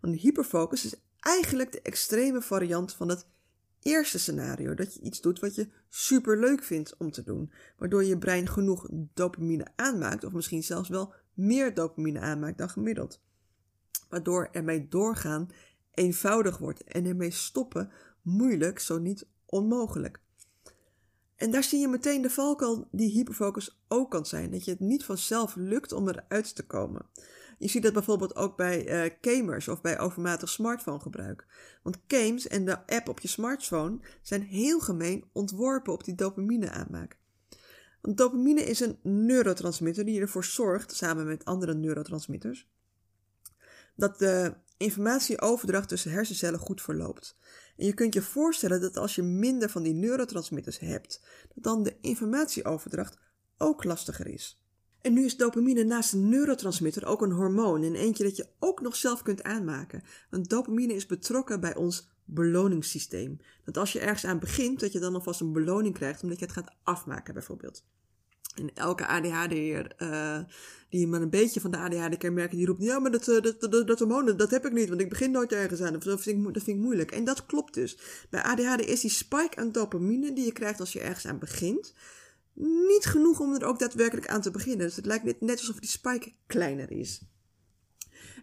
Want 0.00 0.20
hyperfocus 0.20 0.84
is 0.84 0.94
eigenlijk 1.20 1.72
de 1.72 1.82
extreme 1.82 2.42
variant 2.42 2.94
van 2.94 3.08
het 3.08 3.26
eerste 3.84 4.18
scenario. 4.18 4.74
Dat 4.74 4.94
je 4.94 5.00
iets 5.00 5.20
doet 5.20 5.40
wat 5.40 5.54
je 5.54 5.68
super 5.88 6.38
leuk 6.38 6.62
vindt 6.62 6.96
om 6.96 7.10
te 7.10 7.22
doen. 7.22 7.52
Waardoor 7.78 8.04
je 8.04 8.18
brein 8.18 8.48
genoeg 8.48 8.88
dopamine 8.90 9.66
aanmaakt, 9.76 10.24
of 10.24 10.32
misschien 10.32 10.62
zelfs 10.62 10.88
wel 10.88 11.14
meer 11.34 11.74
dopamine 11.74 12.20
aanmaakt 12.20 12.58
dan 12.58 12.70
gemiddeld. 12.70 13.20
Waardoor 14.08 14.48
ermee 14.52 14.88
doorgaan 14.88 15.48
eenvoudig 15.94 16.58
wordt 16.58 16.84
en 16.84 17.06
ermee 17.06 17.30
stoppen 17.30 17.90
moeilijk, 18.22 18.78
zo 18.78 18.98
niet 18.98 19.26
onmogelijk. 19.46 20.20
En 21.36 21.50
daar 21.50 21.64
zie 21.64 21.80
je 21.80 21.88
meteen 21.88 22.22
de 22.22 22.30
valkuil 22.30 22.88
die 22.90 23.10
hyperfocus 23.10 23.82
ook 23.88 24.10
kan 24.10 24.26
zijn. 24.26 24.50
Dat 24.50 24.64
je 24.64 24.70
het 24.70 24.80
niet 24.80 25.04
vanzelf 25.04 25.54
lukt 25.56 25.92
om 25.92 26.08
eruit 26.08 26.54
te 26.54 26.66
komen. 26.66 27.06
Je 27.58 27.68
ziet 27.68 27.82
dat 27.82 27.92
bijvoorbeeld 27.92 28.36
ook 28.36 28.56
bij 28.56 29.06
uh, 29.06 29.10
gamers 29.20 29.68
of 29.68 29.80
bij 29.80 29.98
overmatig 29.98 30.48
smartphonegebruik. 30.48 31.46
Want 31.82 31.98
games 32.08 32.46
en 32.46 32.64
de 32.64 32.86
app 32.86 33.08
op 33.08 33.20
je 33.20 33.28
smartphone 33.28 33.98
zijn 34.22 34.42
heel 34.42 34.80
gemeen 34.80 35.24
ontworpen 35.32 35.92
op 35.92 36.04
die 36.04 36.14
dopamine 36.14 36.70
aanmaak. 36.70 37.18
Want 38.00 38.16
dopamine 38.16 38.62
is 38.62 38.80
een 38.80 38.98
neurotransmitter 39.02 40.04
die 40.04 40.20
ervoor 40.20 40.44
zorgt, 40.44 40.96
samen 40.96 41.26
met 41.26 41.44
andere 41.44 41.74
neurotransmitters, 41.74 42.68
dat 43.96 44.18
de 44.18 44.54
informatieoverdracht 44.76 45.88
tussen 45.88 46.10
hersencellen 46.10 46.58
goed 46.58 46.82
verloopt. 46.82 47.36
En 47.76 47.86
je 47.86 47.94
kunt 47.94 48.14
je 48.14 48.22
voorstellen 48.22 48.80
dat 48.80 48.96
als 48.96 49.14
je 49.14 49.22
minder 49.22 49.70
van 49.70 49.82
die 49.82 49.94
neurotransmitters 49.94 50.78
hebt, 50.78 51.20
dat 51.54 51.64
dan 51.64 51.82
de 51.82 51.96
informatieoverdracht 52.00 53.18
ook 53.58 53.84
lastiger 53.84 54.26
is. 54.26 54.63
En 55.04 55.12
nu 55.12 55.24
is 55.24 55.36
dopamine 55.36 55.84
naast 55.84 56.12
een 56.12 56.28
neurotransmitter 56.28 57.06
ook 57.06 57.22
een 57.22 57.32
hormoon 57.32 57.82
en 57.82 57.94
eentje 57.94 58.24
dat 58.24 58.36
je 58.36 58.46
ook 58.58 58.80
nog 58.80 58.96
zelf 58.96 59.22
kunt 59.22 59.42
aanmaken. 59.42 60.02
Want 60.30 60.48
dopamine 60.48 60.94
is 60.94 61.06
betrokken 61.06 61.60
bij 61.60 61.76
ons 61.76 62.08
beloningssysteem. 62.24 63.40
Dat 63.64 63.76
als 63.76 63.92
je 63.92 64.00
ergens 64.00 64.24
aan 64.24 64.38
begint, 64.38 64.80
dat 64.80 64.92
je 64.92 64.98
dan 64.98 65.14
alvast 65.14 65.40
een 65.40 65.52
beloning 65.52 65.94
krijgt 65.94 66.22
omdat 66.22 66.38
je 66.38 66.44
het 66.44 66.54
gaat 66.54 66.74
afmaken 66.82 67.34
bijvoorbeeld. 67.34 67.84
En 68.54 68.74
elke 68.74 69.06
ADHD'er 69.06 69.92
uh, 69.98 70.38
die 70.88 71.06
maar 71.06 71.22
een 71.22 71.30
beetje 71.30 71.60
van 71.60 71.70
de 71.70 71.78
ADHD 71.78 72.16
kenmerken, 72.16 72.56
die 72.56 72.66
roept, 72.66 72.82
ja, 72.82 72.98
maar 72.98 73.10
dat, 73.10 73.24
dat, 73.24 73.60
dat, 73.60 73.86
dat 73.86 73.98
hormoon, 73.98 74.36
dat 74.36 74.50
heb 74.50 74.66
ik 74.66 74.72
niet, 74.72 74.88
want 74.88 75.00
ik 75.00 75.08
begin 75.08 75.30
nooit 75.30 75.52
ergens 75.52 75.80
aan. 75.80 75.92
Dat 75.92 76.02
vind, 76.02 76.46
ik, 76.46 76.54
dat 76.54 76.62
vind 76.62 76.76
ik 76.76 76.82
moeilijk. 76.82 77.10
En 77.10 77.24
dat 77.24 77.46
klopt 77.46 77.74
dus. 77.74 77.98
Bij 78.30 78.42
ADHD 78.42 78.80
is 78.86 79.00
die 79.00 79.10
spike 79.10 79.56
aan 79.56 79.72
dopamine 79.72 80.32
die 80.32 80.44
je 80.44 80.52
krijgt 80.52 80.80
als 80.80 80.92
je 80.92 81.00
ergens 81.00 81.26
aan 81.26 81.38
begint, 81.38 81.94
niet 82.54 83.04
genoeg 83.04 83.40
om 83.40 83.54
er 83.54 83.64
ook 83.64 83.78
daadwerkelijk 83.78 84.28
aan 84.28 84.40
te 84.40 84.50
beginnen. 84.50 84.86
Dus 84.86 84.96
het 84.96 85.06
lijkt 85.06 85.40
net, 85.40 85.58
alsof 85.58 85.78
die 85.78 85.88
spike 85.88 86.32
kleiner 86.46 86.90
is. 86.90 87.22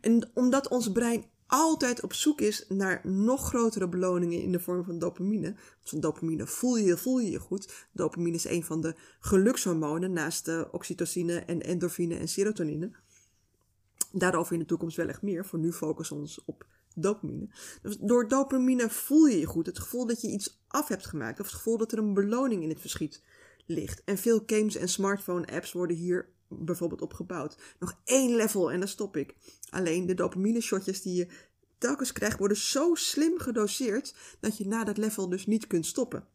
En 0.02 0.30
omdat 0.34 0.68
ons 0.68 0.92
brein 0.92 1.26
altijd 1.52 2.02
op 2.02 2.14
zoek 2.14 2.42
is 2.42 2.66
naar 2.68 3.02
nog 3.04 3.48
grotere 3.48 3.90
beloningen 3.90 4.42
in 4.42 4.52
de 4.52 4.60
vorm 4.60 4.84
van 4.84 5.00
dopamine. 5.00 5.48
Want 5.48 5.90
van 5.90 6.00
dopamine 6.00 6.48
voel 6.48 6.78
je, 6.78 6.98
voel 6.98 7.20
je 7.20 7.32
je 7.32 7.40
goed. 7.40 7.88
Dopamine 7.92 8.36
is 8.36 8.46
een 8.46 8.64
van 8.64 8.82
de 8.82 8.96
gelukshormonen 9.20 10.14
naast 10.14 10.46
de 10.46 10.68
oxytocine 10.72 11.40
en 11.40 11.62
endorfine 11.62 12.16
en 12.16 12.28
serotonine. 12.28 12.92
Daarover 14.12 14.54
in 14.54 14.60
de 14.60 14.66
toekomst 14.66 14.98
wel 14.98 15.08
echt 15.08 15.22
meer. 15.22 15.46
Voor 15.46 15.60
nu 15.60 15.74
focussen 15.74 16.16
we 16.16 16.22
ons 16.22 16.44
op 16.46 16.66
dopamine. 16.96 17.50
Dus 17.82 17.98
door 17.98 18.28
dopamine 18.28 18.90
voel 18.90 19.26
je 19.26 19.40
je 19.40 19.46
goed. 19.46 19.66
Het 19.66 19.80
gevoel 19.80 20.06
dat 20.06 20.22
je 20.22 20.28
iets 20.28 20.64
af 20.68 20.88
hebt 20.88 21.06
gemaakt. 21.06 21.40
Of 21.40 21.46
het 21.46 21.56
gevoel 21.56 21.78
dat 21.78 21.92
er 21.92 21.98
een 21.98 22.14
beloning 22.14 22.64
in 22.64 22.70
het 22.70 22.80
verschiet 22.80 23.24
En 24.06 24.18
veel 24.18 24.44
games 24.46 24.76
en 24.76 24.90
smartphone 24.90 25.48
apps 25.48 25.72
worden 25.72 25.98
hier 25.98 26.30
bijvoorbeeld 26.48 27.02
opgebouwd. 27.02 27.58
Nog 27.80 28.00
één 28.04 28.36
level 28.36 28.72
en 28.72 28.80
dan 28.80 28.88
stop 28.88 29.18
ik. 29.18 29.36
Alleen 29.70 30.06
de 30.06 30.14
dopamine 30.14 30.62
shotjes 30.62 31.02
die 31.02 31.16
je 31.16 31.28
telkens 31.78 32.12
krijgt 32.12 32.40
worden 32.40 32.58
zo 32.58 32.96
slim 32.96 33.40
gedoseerd 33.40 34.16
dat 34.40 34.58
je 34.58 34.68
na 34.68 34.84
dat 34.84 34.98
level 34.98 35.30
dus 35.30 35.46
niet 35.46 35.68
kunt 35.68 35.86
stoppen. 35.86 36.28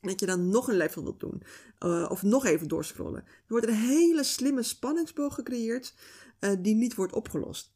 dat 0.00 0.20
je 0.20 0.26
dan 0.26 0.48
nog 0.48 0.68
een 0.68 0.76
level 0.76 1.02
wilt 1.02 1.20
doen. 1.20 1.42
Uh, 1.80 2.06
of 2.10 2.22
nog 2.22 2.44
even 2.44 2.68
doorscrollen. 2.68 3.24
Er 3.24 3.44
wordt 3.46 3.66
een 3.66 3.74
hele 3.74 4.24
slimme 4.24 4.62
spanningsboog 4.62 5.34
gecreëerd 5.34 5.94
uh, 6.40 6.50
die 6.58 6.74
niet 6.74 6.94
wordt 6.94 7.12
opgelost. 7.12 7.72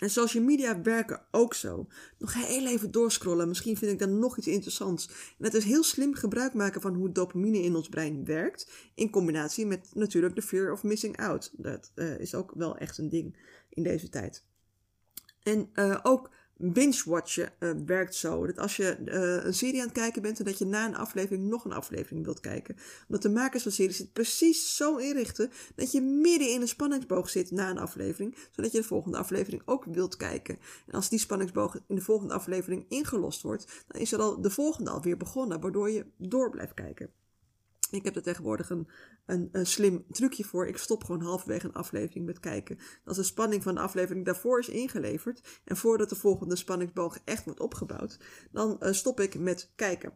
En 0.00 0.10
social 0.10 0.44
media 0.44 0.82
werken 0.82 1.22
ook 1.30 1.54
zo. 1.54 1.86
Nog 2.18 2.34
heel 2.34 2.66
even 2.66 2.90
doorscrollen, 2.90 3.48
misschien 3.48 3.76
vind 3.76 3.92
ik 3.92 3.98
dan 3.98 4.18
nog 4.18 4.38
iets 4.38 4.46
interessants. 4.46 5.06
En 5.06 5.44
dat 5.44 5.54
is 5.54 5.64
heel 5.64 5.82
slim 5.82 6.14
gebruik 6.14 6.54
maken 6.54 6.80
van 6.80 6.94
hoe 6.94 7.12
dopamine 7.12 7.62
in 7.62 7.74
ons 7.76 7.88
brein 7.88 8.24
werkt, 8.24 8.70
in 8.94 9.10
combinatie 9.10 9.66
met 9.66 9.90
natuurlijk 9.94 10.34
de 10.34 10.42
fear 10.42 10.72
of 10.72 10.82
missing 10.82 11.16
out. 11.16 11.52
Dat 11.56 11.92
uh, 11.94 12.18
is 12.18 12.34
ook 12.34 12.52
wel 12.54 12.76
echt 12.76 12.98
een 12.98 13.08
ding 13.08 13.36
in 13.68 13.82
deze 13.82 14.08
tijd. 14.08 14.44
En 15.42 15.70
uh, 15.74 15.98
ook 16.02 16.30
binge-watchen 16.60 17.52
uh, 17.58 17.70
werkt 17.86 18.14
zo. 18.14 18.46
Dat 18.46 18.58
als 18.58 18.76
je 18.76 18.98
uh, 19.04 19.44
een 19.44 19.54
serie 19.54 19.80
aan 19.80 19.86
het 19.86 19.96
kijken 19.96 20.22
bent 20.22 20.38
en 20.38 20.44
dat 20.44 20.58
je 20.58 20.66
na 20.66 20.86
een 20.86 20.96
aflevering 20.96 21.48
nog 21.48 21.64
een 21.64 21.72
aflevering 21.72 22.24
wilt 22.24 22.40
kijken. 22.40 22.76
Omdat 23.06 23.22
de 23.22 23.30
makers 23.30 23.62
van 23.62 23.72
series 23.72 23.98
het 23.98 24.12
precies 24.12 24.76
zo 24.76 24.96
inrichten 24.96 25.50
dat 25.74 25.92
je 25.92 26.00
midden 26.00 26.52
in 26.52 26.60
een 26.60 26.68
spanningsboog 26.68 27.30
zit 27.30 27.50
na 27.50 27.70
een 27.70 27.78
aflevering. 27.78 28.36
Zodat 28.50 28.72
je 28.72 28.80
de 28.80 28.86
volgende 28.86 29.18
aflevering 29.18 29.62
ook 29.64 29.84
wilt 29.84 30.16
kijken. 30.16 30.58
En 30.86 30.92
als 30.92 31.08
die 31.08 31.18
spanningsboog 31.18 31.78
in 31.88 31.94
de 31.94 32.00
volgende 32.00 32.34
aflevering 32.34 32.84
ingelost 32.88 33.42
wordt, 33.42 33.84
dan 33.88 34.00
is 34.00 34.12
er 34.12 34.20
al 34.20 34.40
de 34.40 34.50
volgende 34.50 34.90
alweer 34.90 35.16
begonnen. 35.16 35.60
Waardoor 35.60 35.90
je 35.90 36.06
door 36.16 36.50
blijft 36.50 36.74
kijken. 36.74 37.19
Ik 37.90 38.04
heb 38.04 38.16
er 38.16 38.22
tegenwoordig 38.22 38.70
een, 38.70 38.88
een, 39.26 39.66
slim 39.66 40.04
trucje 40.10 40.44
voor. 40.44 40.66
Ik 40.66 40.76
stop 40.76 41.04
gewoon 41.04 41.22
halverwege 41.22 41.66
een 41.66 41.72
aflevering 41.72 42.26
met 42.26 42.40
kijken. 42.40 42.78
Als 43.04 43.16
de 43.16 43.22
spanning 43.22 43.62
van 43.62 43.74
de 43.74 43.80
aflevering 43.80 44.24
daarvoor 44.24 44.58
is 44.58 44.68
ingeleverd 44.68 45.60
en 45.64 45.76
voordat 45.76 46.08
de 46.08 46.16
volgende 46.16 46.56
spanningsboog 46.56 47.18
echt 47.24 47.44
wordt 47.44 47.60
opgebouwd, 47.60 48.18
dan 48.50 48.76
uh, 48.80 48.92
stop 48.92 49.20
ik 49.20 49.38
met 49.38 49.72
kijken. 49.74 50.12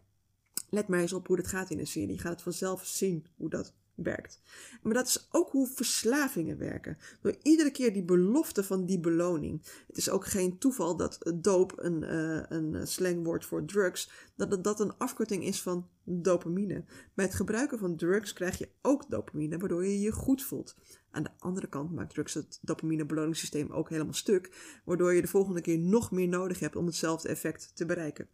Let 0.70 0.88
maar 0.88 1.00
eens 1.00 1.12
op 1.12 1.26
hoe 1.26 1.36
het 1.36 1.46
gaat 1.46 1.70
in 1.70 1.78
een 1.78 1.86
serie. 1.86 2.12
Je 2.12 2.18
gaat 2.18 2.32
het 2.32 2.42
vanzelf 2.42 2.86
zien 2.86 3.26
hoe 3.36 3.50
dat 3.50 3.74
werkt. 3.94 4.40
Maar 4.82 4.94
dat 4.94 5.06
is 5.06 5.28
ook 5.30 5.50
hoe 5.50 5.66
verslavingen 5.66 6.58
werken. 6.58 6.98
Door 7.20 7.36
iedere 7.42 7.70
keer 7.70 7.92
die 7.92 8.04
belofte 8.04 8.64
van 8.64 8.84
die 8.84 9.00
beloning. 9.00 9.62
Het 9.86 9.96
is 9.96 10.10
ook 10.10 10.26
geen 10.26 10.58
toeval 10.58 10.96
dat 10.96 11.32
doop, 11.34 11.72
een, 11.76 12.02
uh, 12.02 12.42
een 12.48 12.86
slangwoord 12.86 13.44
voor 13.44 13.64
drugs, 13.64 14.10
dat 14.36 14.64
dat 14.64 14.80
een 14.80 14.96
afkorting 14.98 15.44
is 15.44 15.62
van 15.62 15.88
dopamine. 16.04 16.84
Bij 17.14 17.24
het 17.24 17.34
gebruiken 17.34 17.78
van 17.78 17.96
drugs 17.96 18.32
krijg 18.32 18.58
je 18.58 18.68
ook 18.82 19.10
dopamine, 19.10 19.58
waardoor 19.58 19.86
je 19.86 20.00
je 20.00 20.12
goed 20.12 20.42
voelt. 20.42 20.76
Aan 21.10 21.22
de 21.22 21.30
andere 21.38 21.66
kant 21.66 21.92
maakt 21.92 22.14
drugs 22.14 22.34
het 22.34 22.58
dopamine-beloningssysteem 22.62 23.70
ook 23.70 23.88
helemaal 23.88 24.12
stuk, 24.12 24.50
waardoor 24.84 25.14
je 25.14 25.20
de 25.20 25.28
volgende 25.28 25.60
keer 25.60 25.78
nog 25.78 26.10
meer 26.10 26.28
nodig 26.28 26.58
hebt 26.58 26.76
om 26.76 26.86
hetzelfde 26.86 27.28
effect 27.28 27.70
te 27.74 27.86
bereiken. 27.86 28.28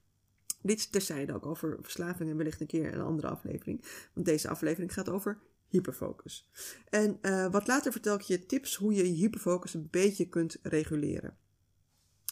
Dit 0.62 0.92
terzijde 0.92 1.34
ook 1.34 1.46
over 1.46 1.78
verslavingen, 1.82 2.36
wellicht 2.36 2.60
een 2.60 2.66
keer 2.66 2.94
een 2.94 3.00
andere 3.00 3.28
aflevering. 3.28 3.84
Want 4.14 4.26
deze 4.26 4.48
aflevering 4.48 4.92
gaat 4.92 5.08
over 5.08 5.38
hyperfocus. 5.68 6.50
En 6.88 7.18
uh, 7.22 7.50
wat 7.50 7.66
later 7.66 7.92
vertel 7.92 8.14
ik 8.14 8.20
je 8.20 8.46
tips 8.46 8.76
hoe 8.76 8.94
je 8.94 9.06
je 9.06 9.16
hyperfocus 9.16 9.74
een 9.74 9.88
beetje 9.90 10.28
kunt 10.28 10.58
reguleren. 10.62 11.36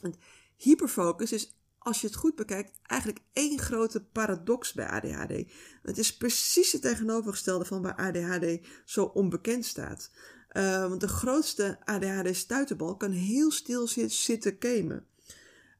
En 0.02 0.14
hyperfocus 0.56 1.32
is, 1.32 1.56
als 1.78 2.00
je 2.00 2.06
het 2.06 2.16
goed 2.16 2.34
bekijkt, 2.34 2.78
eigenlijk 2.82 3.20
één 3.32 3.58
grote 3.58 4.04
paradox 4.04 4.72
bij 4.72 4.86
ADHD. 4.86 5.52
Het 5.82 5.98
is 5.98 6.16
precies 6.16 6.72
het 6.72 6.82
tegenovergestelde 6.82 7.64
van 7.64 7.82
waar 7.82 7.94
ADHD 7.94 8.66
zo 8.84 9.04
onbekend 9.04 9.64
staat. 9.64 10.10
Uh, 10.52 10.88
want 10.88 11.00
de 11.00 11.08
grootste 11.08 11.78
ADHD-stuiterbal 11.84 12.96
kan 12.96 13.10
heel 13.10 13.50
stil 13.50 13.86
zitten 14.06 14.56
gamen. 14.58 15.06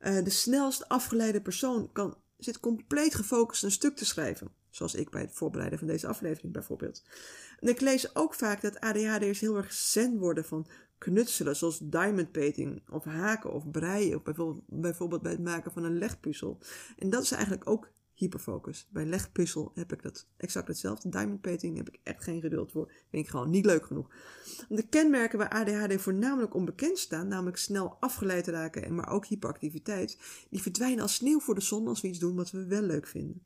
Uh, 0.00 0.25
de 0.25 0.31
snelst 0.31 0.88
afgeleide 0.88 1.43
persoon 1.43 1.93
kan, 1.93 2.17
zit 2.38 2.61
compleet 2.61 3.14
gefocust 3.14 3.62
een 3.62 3.71
stuk 3.71 3.97
te 3.97 4.04
schrijven. 4.04 4.50
Zoals 4.71 4.95
ik 4.95 5.11
bij 5.11 5.21
het 5.21 5.33
voorbereiden 5.33 5.78
van 5.78 5.88
deze 5.88 6.07
aflevering 6.07 6.52
bijvoorbeeld. 6.52 7.02
En 7.61 7.68
ik 7.68 7.80
lees 7.80 8.14
ook 8.16 8.35
vaak 8.35 8.61
dat 8.61 8.80
ADHD'ers 8.80 9.40
heel 9.40 9.57
erg 9.57 9.73
zen 9.73 10.18
worden 10.18 10.45
van 10.45 10.66
knutselen, 10.99 11.57
zoals 11.57 11.78
diamond 11.83 12.33
painting 12.33 12.83
of 12.90 13.04
haken 13.04 13.52
of 13.52 13.71
breien, 13.71 14.16
of 14.16 14.23
bijvoorbeeld, 14.23 14.64
bijvoorbeeld 14.66 15.23
bij 15.23 15.33
het 15.33 15.40
maken 15.40 15.73
van 15.73 15.85
een 15.85 15.99
legpuzzel. 15.99 16.59
En 16.97 17.11
dat 17.11 17.23
is 17.23 17.30
eigenlijk 17.30 17.71
ook 17.71 17.90
hyperfocus. 18.18 18.88
Bij 18.90 19.04
legpuzzel 19.04 19.72
heb 19.75 19.92
ik 19.92 20.02
dat 20.02 20.26
exact 20.37 20.68
hetzelfde. 20.68 21.08
Diamond 21.08 21.40
painting 21.40 21.76
heb 21.76 21.88
ik 21.88 21.98
echt 22.02 22.22
geen 22.22 22.40
geduld 22.40 22.72
voor. 22.72 22.92
Vind 23.10 23.25
ik 23.25 23.30
gewoon 23.30 23.50
niet 23.50 23.64
leuk 23.64 23.87
genoeg. 23.87 24.10
De 24.68 24.88
kenmerken 24.88 25.38
waar 25.38 25.48
ADHD 25.48 26.00
voornamelijk 26.00 26.54
onbekend 26.54 26.98
staan, 26.98 27.28
namelijk 27.28 27.56
snel 27.56 27.96
afgeleid 28.00 28.46
raken 28.46 28.84
en 28.84 28.94
maar 28.94 29.10
ook 29.10 29.26
hyperactiviteit, 29.26 30.18
die 30.50 30.62
verdwijnen 30.62 31.02
als 31.02 31.14
sneeuw 31.14 31.40
voor 31.40 31.54
de 31.54 31.60
zon 31.60 31.88
als 31.88 32.00
we 32.00 32.08
iets 32.08 32.18
doen 32.18 32.37
wat 32.37 32.50
we 32.50 32.66
wel 32.66 32.82
leuk 32.82 33.06
vinden. 33.06 33.42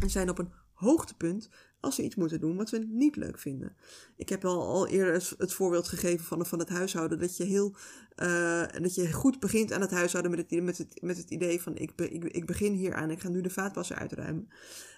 En 0.00 0.10
zijn 0.10 0.30
op 0.30 0.38
een 0.38 0.52
hoogtepunt 0.82 1.48
als 1.82 1.96
we 1.96 2.02
iets 2.02 2.14
moeten 2.14 2.40
doen 2.40 2.56
wat 2.56 2.70
we 2.70 2.78
niet 2.78 3.16
leuk 3.16 3.38
vinden. 3.38 3.76
Ik 4.16 4.28
heb 4.28 4.44
al, 4.44 4.66
al 4.66 4.88
eerder 4.88 5.34
het, 5.38 5.52
voorbeeld 5.52 5.88
gegeven 5.88 6.24
van, 6.24 6.46
van 6.46 6.58
het 6.58 6.68
huishouden. 6.68 7.18
Dat 7.18 7.36
je, 7.36 7.44
heel, 7.44 7.74
uh, 8.16 8.64
dat 8.80 8.94
je 8.94 9.12
goed 9.12 9.40
begint 9.40 9.72
aan 9.72 9.80
het 9.80 9.90
huishouden 9.90 10.30
met 10.30 10.50
het, 10.50 10.62
met 10.62 10.78
het, 10.78 11.02
met 11.02 11.16
het 11.16 11.30
idee 11.30 11.62
van 11.62 11.76
ik, 11.76 11.92
ik, 12.10 12.46
begin 12.46 12.72
hier 12.72 12.94
aan. 12.94 13.10
Ik 13.10 13.20
ga 13.20 13.28
nu 13.28 13.40
de 13.40 13.50
vaatwasser 13.50 13.96
uitruimen. 13.96 14.48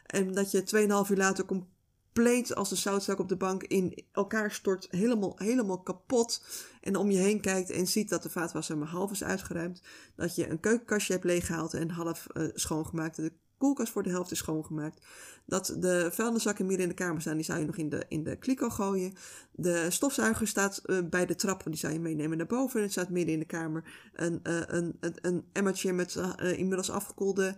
En 0.06 0.32
dat 0.32 0.50
je 0.50 1.04
2,5 1.06 1.10
uur 1.10 1.16
later 1.16 1.44
compleet 1.44 2.54
als 2.54 2.68
de 2.68 2.76
zoutzak 2.76 3.18
op 3.18 3.28
de 3.28 3.36
bank 3.36 3.62
in 3.62 4.04
elkaar 4.12 4.50
stort. 4.50 4.86
Helemaal, 4.90 5.32
helemaal 5.36 5.82
kapot. 5.82 6.44
En 6.80 6.96
om 6.96 7.10
je 7.10 7.18
heen 7.18 7.40
kijkt 7.40 7.70
en 7.70 7.86
ziet 7.86 8.08
dat 8.08 8.22
de 8.22 8.30
vaatwasser 8.30 8.78
maar 8.78 8.88
half 8.88 9.10
is 9.10 9.24
uitgeruimd. 9.24 9.82
Dat 10.16 10.34
je 10.34 10.48
een 10.50 10.60
keukenkastje 10.60 11.12
hebt 11.12 11.24
leeggehaald 11.24 11.74
en 11.74 11.90
half 11.90 12.26
uh, 12.32 12.48
schoongemaakt. 12.54 13.30
Koelkast 13.58 13.92
voor 13.92 14.02
de 14.02 14.10
helft 14.10 14.30
is 14.30 14.38
schoongemaakt. 14.38 15.06
Dat 15.46 15.76
de 15.78 16.08
vuilniszakken 16.12 16.66
meer 16.66 16.80
in 16.80 16.88
de 16.88 16.94
kamer 16.94 17.20
staan, 17.20 17.36
die 17.36 17.44
zou 17.44 17.58
je 17.58 17.66
nog 17.66 17.76
in 17.76 17.88
de, 17.88 18.04
in 18.08 18.24
de 18.24 18.36
kliko 18.36 18.70
gooien. 18.70 19.14
De 19.52 19.90
stofzuiger 19.90 20.46
staat 20.46 20.82
uh, 20.86 20.98
bij 21.10 21.26
de 21.26 21.34
trap, 21.34 21.62
die 21.64 21.76
zou 21.76 21.92
je 21.92 22.00
meenemen 22.00 22.36
naar 22.36 22.46
boven. 22.46 22.76
En 22.76 22.82
het 22.82 22.92
staat 22.92 23.10
midden 23.10 23.34
in 23.34 23.40
de 23.40 23.46
kamer 23.46 23.84
een, 24.14 24.40
uh, 24.42 24.60
een, 24.66 24.96
een, 25.00 25.14
een 25.22 25.44
emmertje 25.52 25.92
met 25.92 26.14
uh, 26.14 26.58
inmiddels 26.58 26.90
afgekoelde 26.90 27.56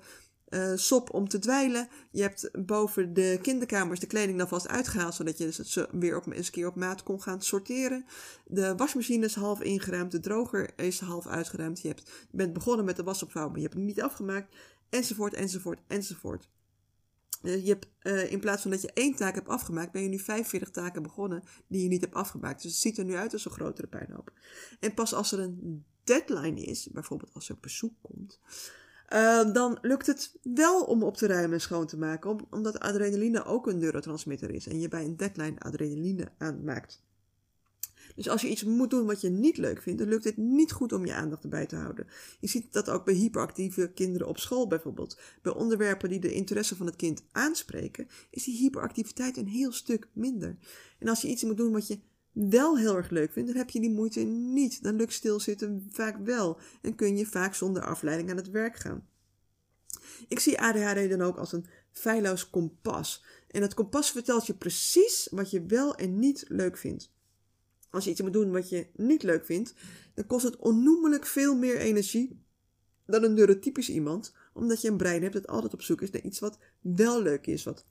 sop 0.75 1.15
om 1.15 1.29
te 1.29 1.39
dweilen. 1.39 1.89
Je 2.11 2.23
hebt 2.23 2.51
boven 2.67 3.15
de 3.15 3.39
kinderkamers 3.43 4.01
de 4.01 4.07
kleding 4.07 4.39
dan 4.39 4.49
vast 4.49 4.69
uitgehaald, 4.69 5.15
zodat 5.15 5.39
je 5.39 5.53
ze 5.53 5.89
weer 5.93 6.17
op, 6.17 6.33
eens 6.33 6.51
keer 6.51 6.67
op 6.67 6.77
maat 6.77 7.03
kon 7.03 7.23
gaan 7.23 7.43
sorteren. 7.43 8.05
De 8.45 8.75
wasmachine 8.77 9.25
is 9.25 9.35
half 9.35 9.61
ingeruimd, 9.61 10.13
de 10.13 10.21
droger 10.21 10.71
is 10.77 11.01
half 11.01 11.27
uitgeruimd. 11.27 11.81
Je, 11.81 11.89
hebt, 11.89 12.03
je 12.31 12.37
bent 12.37 12.53
begonnen 12.53 12.85
met 12.85 12.97
de 12.97 13.03
wasopvouw, 13.03 13.47
maar 13.47 13.57
je 13.57 13.63
hebt 13.63 13.75
hem 13.75 13.85
niet 13.85 14.03
afgemaakt 14.03 14.55
enzovoort, 14.91 15.35
enzovoort, 15.35 15.81
enzovoort. 15.87 16.49
Eh, 17.43 17.65
je 17.65 17.69
hebt, 17.69 17.87
uh, 18.03 18.33
in 18.33 18.41
plaats 18.41 18.63
van 18.63 18.71
dat 18.71 18.83
je 18.83 18.93
één 18.93 19.15
taak 19.15 19.35
hebt 19.35 19.49
afgemaakt, 19.49 19.93
ben 19.93 20.03
je 20.03 20.09
nu 20.09 20.19
45 20.19 20.71
taken 20.71 21.03
begonnen 21.03 21.43
die 21.67 21.83
je 21.83 21.89
niet 21.89 22.01
hebt 22.01 22.15
afgemaakt. 22.15 22.63
Dus 22.63 22.73
het 22.73 22.81
ziet 22.81 22.99
er 22.99 23.05
nu 23.05 23.15
uit 23.15 23.33
als 23.33 23.45
een 23.45 23.51
grotere 23.51 23.87
puinhoop. 23.87 24.33
En 24.81 24.95
pas 24.95 25.15
als 25.15 25.33
er 25.33 25.41
een 25.41 25.85
deadline 26.05 26.61
is, 26.61 26.89
bijvoorbeeld 26.93 27.35
als 27.35 27.49
er 27.49 27.57
bezoek 27.61 27.95
komt, 28.03 28.41
uh, 29.13 29.53
dan 29.53 29.79
lukt 29.83 30.07
het 30.07 30.39
wel 30.43 30.85
om 30.85 31.03
op 31.03 31.17
te 31.17 31.27
ruimen 31.27 31.53
en 31.53 31.61
schoon 31.61 31.87
te 31.87 31.99
maken, 31.99 32.47
omdat 32.51 32.81
adrenaline 32.81 33.45
ook 33.45 33.67
een 33.67 33.79
neurotransmitter 33.79 34.51
is 34.51 34.67
en 34.67 34.81
je 34.81 34.89
bij 34.89 35.05
een 35.05 35.17
deadline 35.17 35.59
adrenaline 35.59 36.29
aanmaakt. 36.39 37.03
Dus 38.17 38.29
als 38.29 38.43
je 38.43 38.49
iets 38.49 38.65
moet 38.65 38.91
doen 38.91 39.07
wat 39.07 39.21
je 39.21 39.29
niet 39.29 39.57
leuk 39.57 39.83
vindt, 39.83 39.99
dan 39.99 40.09
lukt 40.09 40.25
het 40.25 40.37
niet 40.37 40.73
goed 40.73 40.93
om 40.93 41.07
je 41.07 41.15
aandacht 41.15 41.43
erbij 41.43 41.67
te 41.67 41.77
houden. 41.77 42.07
Je 42.41 42.49
ziet 42.49 42.73
dat 42.73 42.91
ook 42.91 43.05
bij 43.05 43.15
hyperactieve 43.15 43.91
kinderen 43.95 44.29
op 44.29 44.39
school 44.39 44.67
bijvoorbeeld. 44.67 45.19
Bij 45.43 45.53
onderwerpen 45.53 46.09
die 46.09 46.21
de 46.21 46.33
interesse 46.33 46.77
van 46.77 46.87
het 46.87 46.97
kind 46.97 47.25
aanspreken, 47.33 48.09
is 48.31 48.45
die 48.45 48.57
hyperactiviteit 48.57 49.37
een 49.37 49.49
heel 49.49 49.73
stuk 49.73 50.09
minder. 50.13 50.57
En 50.99 51.09
als 51.09 51.23
je 51.23 51.29
iets 51.29 51.43
moet 51.43 51.57
doen 51.57 51.73
wat 51.73 51.87
je 51.87 51.99
wel 52.33 52.79
heel 52.79 52.97
erg 52.97 53.11
leuk 53.11 53.33
vindt, 53.33 53.49
dan 53.49 53.59
heb 53.59 53.71
je 53.71 53.81
die 53.81 53.91
moeite 53.91 54.21
niet. 54.21 54.83
Dan 54.83 54.97
lukt 54.97 55.13
stilzitten 55.13 55.89
vaak 55.91 56.17
wel 56.25 56.59
en 56.83 56.95
kun 56.95 57.17
je 57.17 57.27
vaak 57.27 57.55
zonder 57.55 57.85
afleiding 57.85 58.31
aan 58.31 58.37
het 58.37 58.51
werk 58.51 58.77
gaan. 58.77 59.09
Ik 60.29 60.39
zie 60.39 60.61
ADHD 60.61 61.11
dan 61.11 61.23
ook 61.23 61.37
als 61.37 61.53
een 61.53 61.67
feilloos 61.93 62.51
kompas. 62.51 63.25
En 63.51 63.61
dat 63.61 63.75
kompas 63.75 64.11
vertelt 64.11 64.47
je 64.47 64.55
precies 64.55 65.29
wat 65.31 65.51
je 65.51 65.67
wel 65.67 65.95
en 65.95 66.19
niet 66.19 66.45
leuk 66.49 66.77
vindt. 66.77 67.15
Als 67.97 68.05
je 68.05 68.11
iets 68.11 68.21
moet 68.21 68.33
doen 68.33 68.51
wat 68.51 68.69
je 68.69 68.87
niet 68.97 69.23
leuk 69.23 69.45
vindt, 69.45 69.75
dan 70.15 70.27
kost 70.27 70.45
het 70.45 70.57
onnoemelijk 70.57 71.27
veel 71.27 71.57
meer 71.57 71.77
energie 71.77 72.45
dan 73.07 73.23
een 73.23 73.35
neurotypisch 73.35 73.89
iemand, 73.89 74.35
omdat 74.53 74.81
je 74.81 74.89
een 74.89 74.97
brein 74.97 75.23
hebt 75.23 75.35
dat 75.35 75.47
altijd 75.47 75.73
op 75.73 75.83
zoek 75.83 76.03
is 76.03 76.11
naar 76.11 76.23
iets 76.23 76.39
wat 76.39 76.59
wel 76.81 77.23
leuk 77.23 77.47
is, 77.47 77.65
wat 77.65 77.85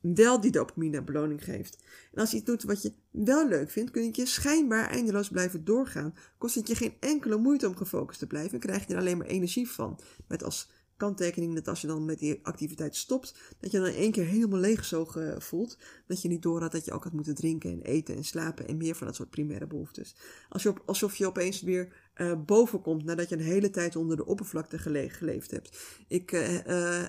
wel 0.00 0.40
die 0.40 0.50
dopamine 0.50 1.02
beloning 1.02 1.44
geeft. 1.44 1.78
En 2.12 2.20
als 2.20 2.30
je 2.30 2.36
iets 2.36 2.46
doet 2.46 2.62
wat 2.62 2.82
je 2.82 2.92
wel 3.10 3.48
leuk 3.48 3.70
vindt, 3.70 3.90
kun 3.90 4.10
je 4.12 4.26
schijnbaar 4.26 4.88
eindeloos 4.88 5.28
blijven 5.28 5.64
doorgaan. 5.64 6.14
Kost 6.38 6.54
het 6.54 6.68
je 6.68 6.74
geen 6.74 6.94
enkele 7.00 7.36
moeite 7.36 7.66
om 7.66 7.76
gefocust 7.76 8.18
te 8.18 8.26
blijven 8.26 8.52
en 8.52 8.60
krijg 8.60 8.86
je 8.86 8.92
er 8.92 9.00
alleen 9.00 9.18
maar 9.18 9.26
energie 9.26 9.70
van. 9.70 10.00
Met 10.28 10.42
als 10.42 10.68
kanttekening 11.00 11.54
dat 11.54 11.68
als 11.68 11.80
je 11.80 11.86
dan 11.86 12.04
met 12.04 12.18
die 12.18 12.40
activiteit 12.42 12.96
stopt, 12.96 13.34
dat 13.60 13.70
je 13.70 13.78
dan 13.78 13.86
in 13.86 13.94
één 13.94 14.12
keer 14.12 14.24
helemaal 14.24 14.58
leeggezogen 14.58 15.42
voelt. 15.42 15.78
Dat 16.06 16.22
je 16.22 16.28
niet 16.28 16.42
door 16.42 16.60
had 16.60 16.72
dat 16.72 16.84
je 16.84 16.92
ook 16.92 17.04
had 17.04 17.12
moeten 17.12 17.34
drinken 17.34 17.70
en 17.70 17.82
eten 17.82 18.16
en 18.16 18.24
slapen 18.24 18.68
en 18.68 18.76
meer 18.76 18.94
van 18.94 19.06
dat 19.06 19.16
soort 19.16 19.30
primaire 19.30 19.66
behoeftes. 19.66 20.16
Als 20.48 20.62
je 20.62 20.68
op, 20.68 20.82
alsof 20.86 21.16
je 21.16 21.26
opeens 21.26 21.62
weer 21.62 22.10
uh, 22.16 22.32
boven 22.46 22.80
komt 22.80 23.04
nadat 23.04 23.28
je 23.28 23.34
een 23.34 23.42
hele 23.42 23.70
tijd 23.70 23.96
onder 23.96 24.16
de 24.16 24.26
oppervlakte 24.26 24.78
geleefd 24.78 25.50
hebt. 25.50 25.78
Ik 26.08 26.32
uh, 26.32 27.04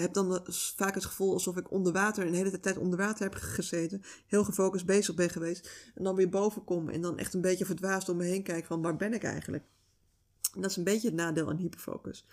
heb 0.00 0.12
dan 0.12 0.40
vaak 0.76 0.94
het 0.94 1.04
gevoel 1.04 1.32
alsof 1.32 1.56
ik 1.56 1.70
onder 1.70 1.92
water, 1.92 2.26
een 2.26 2.34
hele 2.34 2.60
tijd 2.60 2.78
onder 2.78 2.98
water 2.98 3.24
heb 3.24 3.34
gezeten, 3.34 4.02
heel 4.26 4.44
gefocust 4.44 4.86
bezig 4.86 5.14
ben 5.14 5.30
geweest 5.30 5.70
en 5.94 6.04
dan 6.04 6.14
weer 6.14 6.28
boven 6.28 6.64
kom 6.64 6.88
en 6.88 7.00
dan 7.00 7.18
echt 7.18 7.34
een 7.34 7.40
beetje 7.40 7.64
verdwaasd 7.64 8.08
om 8.08 8.16
me 8.16 8.24
heen 8.24 8.42
kijk 8.42 8.64
van 8.64 8.82
waar 8.82 8.96
ben 8.96 9.12
ik 9.12 9.22
eigenlijk. 9.22 9.64
Dat 10.54 10.70
is 10.70 10.76
een 10.76 10.84
beetje 10.84 11.08
het 11.08 11.16
nadeel 11.16 11.48
aan 11.48 11.56
hyperfocus. 11.56 12.26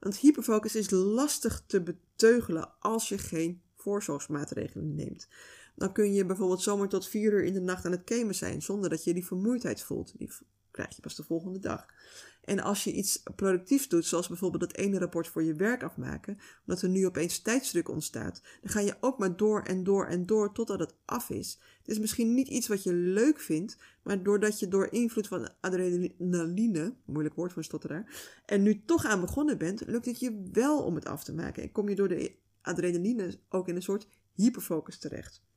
Want 0.00 0.16
hyperfocus 0.16 0.74
is 0.74 0.90
lastig 0.90 1.62
te 1.66 1.82
beteugelen 1.82 2.72
als 2.78 3.08
je 3.08 3.18
geen 3.18 3.62
voorzorgsmaatregelen 3.76 4.94
neemt. 4.94 5.28
Dan 5.74 5.92
kun 5.92 6.12
je 6.12 6.26
bijvoorbeeld 6.26 6.62
zomaar 6.62 6.88
tot 6.88 7.08
vier 7.08 7.32
uur 7.32 7.44
in 7.44 7.52
de 7.52 7.60
nacht 7.60 7.84
aan 7.84 7.92
het 7.92 8.02
gamen 8.04 8.34
zijn 8.34 8.62
zonder 8.62 8.90
dat 8.90 9.04
je 9.04 9.14
die 9.14 9.26
vermoeidheid 9.26 9.82
voelt. 9.82 10.18
Die 10.18 10.30
krijg 10.70 10.96
je 10.96 11.02
pas 11.02 11.14
de 11.14 11.22
volgende 11.22 11.58
dag. 11.58 11.86
En 12.44 12.60
als 12.60 12.84
je 12.84 12.92
iets 12.92 13.22
productiefs 13.36 13.88
doet, 13.88 14.06
zoals 14.06 14.28
bijvoorbeeld 14.28 14.62
dat 14.62 14.76
ene 14.76 14.98
rapport 14.98 15.28
voor 15.28 15.42
je 15.42 15.54
werk 15.54 15.82
afmaken, 15.82 16.38
omdat 16.66 16.82
er 16.82 16.88
nu 16.88 17.06
opeens 17.06 17.38
tijdsdruk 17.38 17.88
ontstaat, 17.88 18.42
dan 18.60 18.70
ga 18.70 18.80
je 18.80 18.96
ook 19.00 19.18
maar 19.18 19.36
door 19.36 19.62
en 19.62 19.84
door 19.84 20.06
en 20.06 20.26
door 20.26 20.52
totdat 20.52 20.78
het 20.78 20.94
af 21.04 21.30
is. 21.30 21.58
Het 21.78 21.88
is 21.88 21.98
misschien 21.98 22.34
niet 22.34 22.48
iets 22.48 22.68
wat 22.68 22.82
je 22.82 22.92
leuk 22.92 23.40
vindt, 23.40 23.76
maar 24.02 24.22
doordat 24.22 24.58
je 24.58 24.68
door 24.68 24.88
invloed 24.90 25.26
van 25.28 25.48
adrenaline, 25.60 26.94
moeilijk 27.04 27.34
woord 27.34 27.50
voor 27.50 27.58
een 27.58 27.64
stotteraar, 27.64 28.32
en 28.46 28.62
nu 28.62 28.84
toch 28.84 29.04
aan 29.04 29.20
begonnen 29.20 29.58
bent, 29.58 29.82
lukt 29.86 30.06
het 30.06 30.20
je 30.20 30.48
wel 30.52 30.82
om 30.82 30.94
het 30.94 31.06
af 31.06 31.24
te 31.24 31.34
maken. 31.34 31.62
En 31.62 31.72
kom 31.72 31.88
je 31.88 31.94
door 31.94 32.08
de 32.08 32.34
adrenaline 32.62 33.38
ook 33.48 33.68
in 33.68 33.76
een 33.76 33.82
soort 33.82 34.06
hyperfocus 34.34 34.98
terecht. 34.98 35.48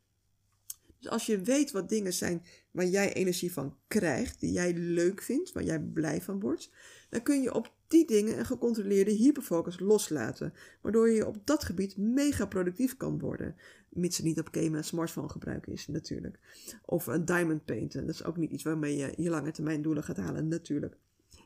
Dus 1.03 1.11
als 1.11 1.25
je 1.25 1.41
weet 1.41 1.71
wat 1.71 1.89
dingen 1.89 2.13
zijn 2.13 2.43
waar 2.71 2.85
jij 2.85 3.13
energie 3.13 3.53
van 3.53 3.77
krijgt, 3.87 4.39
die 4.39 4.51
jij 4.51 4.73
leuk 4.73 5.21
vindt, 5.21 5.51
waar 5.51 5.63
jij 5.63 5.79
blij 5.79 6.21
van 6.21 6.39
wordt, 6.39 6.71
dan 7.09 7.21
kun 7.21 7.41
je 7.41 7.53
op 7.53 7.73
die 7.87 8.05
dingen 8.07 8.39
een 8.39 8.45
gecontroleerde 8.45 9.11
hyperfocus 9.11 9.79
loslaten, 9.79 10.53
waardoor 10.81 11.09
je 11.09 11.27
op 11.27 11.37
dat 11.45 11.63
gebied 11.63 11.97
mega 11.97 12.45
productief 12.45 12.97
kan 12.97 13.19
worden. 13.19 13.55
Mits 13.89 14.17
het 14.17 14.25
niet 14.25 14.39
op 14.39 14.47
gamen 14.51 14.75
en 14.75 14.83
smartphone 14.83 15.29
gebruiken 15.29 15.71
is, 15.71 15.87
natuurlijk. 15.87 16.39
Of 16.85 17.07
een 17.07 17.25
diamond 17.25 17.65
painten, 17.65 18.05
dat 18.05 18.15
is 18.15 18.23
ook 18.23 18.37
niet 18.37 18.51
iets 18.51 18.63
waarmee 18.63 18.97
je 18.97 19.13
je 19.17 19.29
lange 19.29 19.51
termijn 19.51 19.81
doelen 19.81 20.03
gaat 20.03 20.17
halen, 20.17 20.47
natuurlijk. 20.47 20.97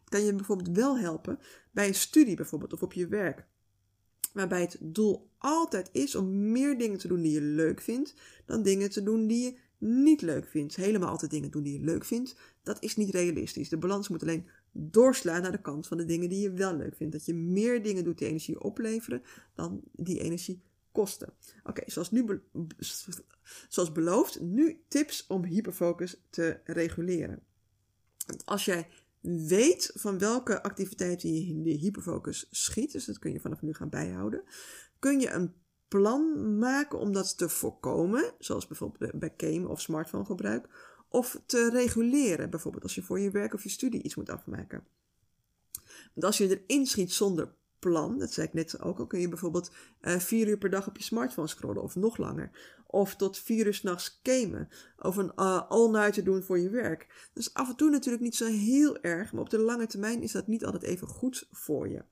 Kan 0.09 0.25
je 0.25 0.35
bijvoorbeeld 0.35 0.75
wel 0.75 0.97
helpen 0.97 1.39
bij 1.71 1.87
een 1.87 1.95
studie 1.95 2.35
bijvoorbeeld, 2.35 2.73
of 2.73 2.83
op 2.83 2.93
je 2.93 3.07
werk. 3.07 3.45
Waarbij 4.33 4.61
het 4.61 4.77
doel 4.81 5.29
altijd 5.37 5.89
is 5.91 6.15
om 6.15 6.51
meer 6.51 6.77
dingen 6.77 6.97
te 6.97 7.07
doen 7.07 7.21
die 7.21 7.31
je 7.31 7.41
leuk 7.41 7.81
vindt, 7.81 8.13
dan 8.45 8.63
dingen 8.63 8.89
te 8.89 9.03
doen 9.03 9.27
die 9.27 9.43
je 9.43 9.57
niet 9.77 10.21
leuk 10.21 10.47
vindt. 10.47 10.75
Helemaal 10.75 11.09
altijd 11.09 11.31
dingen 11.31 11.51
doen 11.51 11.63
die 11.63 11.79
je 11.79 11.85
leuk 11.85 12.05
vindt, 12.05 12.35
dat 12.63 12.83
is 12.83 12.95
niet 12.95 13.09
realistisch. 13.09 13.69
De 13.69 13.77
balans 13.77 14.07
moet 14.07 14.21
alleen 14.21 14.47
doorslaan 14.71 15.41
naar 15.41 15.51
de 15.51 15.61
kant 15.61 15.87
van 15.87 15.97
de 15.97 16.05
dingen 16.05 16.29
die 16.29 16.39
je 16.39 16.51
wel 16.51 16.75
leuk 16.75 16.95
vindt. 16.95 17.13
Dat 17.13 17.25
je 17.25 17.33
meer 17.33 17.83
dingen 17.83 18.03
doet 18.03 18.17
die 18.17 18.27
energie 18.27 18.61
opleveren 18.61 19.21
dan 19.55 19.81
die 19.91 20.19
energie 20.19 20.61
kosten. 20.91 21.33
Oké, 21.63 21.81
zoals, 21.85 22.11
nu 22.11 22.41
zoals 23.69 23.91
beloofd, 23.91 24.41
nu 24.41 24.81
tips 24.87 25.27
om 25.27 25.43
hyperfocus 25.43 26.21
te 26.29 26.59
reguleren. 26.63 27.39
Als 28.45 28.65
jij 28.65 28.87
weet 29.21 29.91
van 29.93 30.17
welke 30.17 30.63
activiteiten 30.63 31.33
je 31.33 31.47
in 31.47 31.63
de 31.63 31.69
hyperfocus 31.69 32.47
schiet, 32.51 32.91
dus 32.91 33.05
dat 33.05 33.19
kun 33.19 33.31
je 33.31 33.39
vanaf 33.39 33.61
nu 33.61 33.73
gaan 33.73 33.89
bijhouden, 33.89 34.43
kun 34.99 35.19
je 35.19 35.29
een 35.29 35.53
plan 35.87 36.57
maken 36.57 36.99
om 36.99 37.13
dat 37.13 37.37
te 37.37 37.49
voorkomen, 37.49 38.33
zoals 38.39 38.67
bijvoorbeeld 38.67 39.19
bij 39.19 39.33
game 39.37 39.67
of 39.67 39.81
smartphone 39.81 40.25
gebruik, 40.25 40.95
of 41.09 41.41
te 41.45 41.69
reguleren, 41.69 42.49
bijvoorbeeld 42.49 42.83
als 42.83 42.95
je 42.95 43.03
voor 43.03 43.19
je 43.19 43.31
werk 43.31 43.53
of 43.53 43.63
je 43.63 43.69
studie 43.69 44.03
iets 44.03 44.15
moet 44.15 44.29
afmaken. 44.29 44.87
Want 46.13 46.25
als 46.25 46.37
je 46.37 46.63
erin 46.65 46.85
schiet 46.85 47.11
zonder 47.11 47.55
plan, 47.79 48.19
dat 48.19 48.31
zei 48.31 48.47
ik 48.47 48.53
net 48.53 48.81
ook 48.81 48.99
al, 48.99 49.07
kun 49.07 49.19
je 49.19 49.29
bijvoorbeeld 49.29 49.71
uh, 50.01 50.19
vier 50.19 50.47
uur 50.47 50.57
per 50.57 50.69
dag 50.69 50.87
op 50.87 50.97
je 50.97 51.03
smartphone 51.03 51.47
scrollen 51.47 51.83
of 51.83 51.95
nog 51.95 52.17
langer. 52.17 52.75
Of 52.87 53.15
tot 53.15 53.39
vier 53.39 53.65
uur 53.65 53.73
s'nachts 53.73 54.19
gamen. 54.23 54.69
Of 54.97 55.15
een 55.15 55.31
uh, 55.35 55.69
all-nighter 55.69 56.23
doen 56.23 56.43
voor 56.43 56.59
je 56.59 56.69
werk. 56.69 57.29
Dus 57.33 57.53
af 57.53 57.69
en 57.69 57.75
toe 57.75 57.89
natuurlijk 57.89 58.23
niet 58.23 58.35
zo 58.35 58.45
heel 58.45 59.01
erg, 59.01 59.31
maar 59.31 59.41
op 59.41 59.49
de 59.49 59.59
lange 59.59 59.87
termijn 59.87 60.21
is 60.21 60.31
dat 60.31 60.47
niet 60.47 60.65
altijd 60.65 60.83
even 60.83 61.07
goed 61.07 61.47
voor 61.51 61.89
je. 61.89 62.03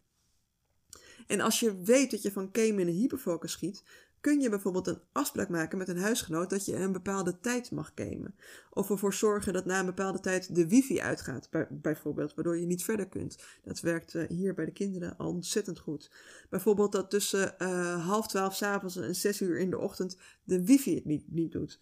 En 1.28 1.40
als 1.40 1.60
je 1.60 1.82
weet 1.82 2.12
dat 2.12 2.22
je 2.22 2.32
van 2.32 2.50
gamen 2.52 2.80
in 2.80 2.88
een 2.88 2.94
hyperfocus 2.94 3.52
schiet, 3.52 3.84
kun 4.26 4.42
je 4.42 4.50
bijvoorbeeld 4.50 4.88
een 4.88 5.02
afspraak 5.12 5.50
maken 5.50 5.78
met 5.78 5.88
een 5.88 5.98
huisgenoot 5.98 6.50
dat 6.50 6.66
je 6.66 6.76
een 6.76 6.92
bepaalde 6.92 7.40
tijd 7.40 7.72
mag 7.72 7.92
gamen. 7.96 8.36
Of 8.72 8.90
ervoor 8.90 9.14
zorgen 9.14 9.54
dat 9.54 9.66
na 9.66 9.80
een 9.80 9.86
bepaalde 9.86 10.20
tijd 10.20 10.56
de 10.56 10.68
wifi 10.68 11.02
uitgaat, 11.02 11.50
bijvoorbeeld, 11.70 12.34
waardoor 12.34 12.58
je 12.58 12.66
niet 12.66 12.84
verder 12.84 13.08
kunt. 13.08 13.38
Dat 13.64 13.80
werkt 13.80 14.16
eh, 14.16 14.28
hier 14.28 14.54
bij 14.54 14.66
de 14.66 14.72
kinderen 14.72 15.20
ontzettend 15.20 15.80
goed. 15.80 16.12
Bijvoorbeeld 16.50 16.92
dat 16.92 17.10
tussen 17.10 17.56
uh, 17.60 18.08
half 18.08 18.28
twaalf 18.28 18.56
s'avonds 18.56 18.96
en 18.96 19.16
zes 19.16 19.42
uur 19.42 19.60
in 19.60 19.70
de 19.70 19.78
ochtend 19.78 20.18
de 20.44 20.66
wifi 20.66 20.96
het 20.96 21.06
niet, 21.06 21.32
niet 21.32 21.52
doet. 21.52 21.80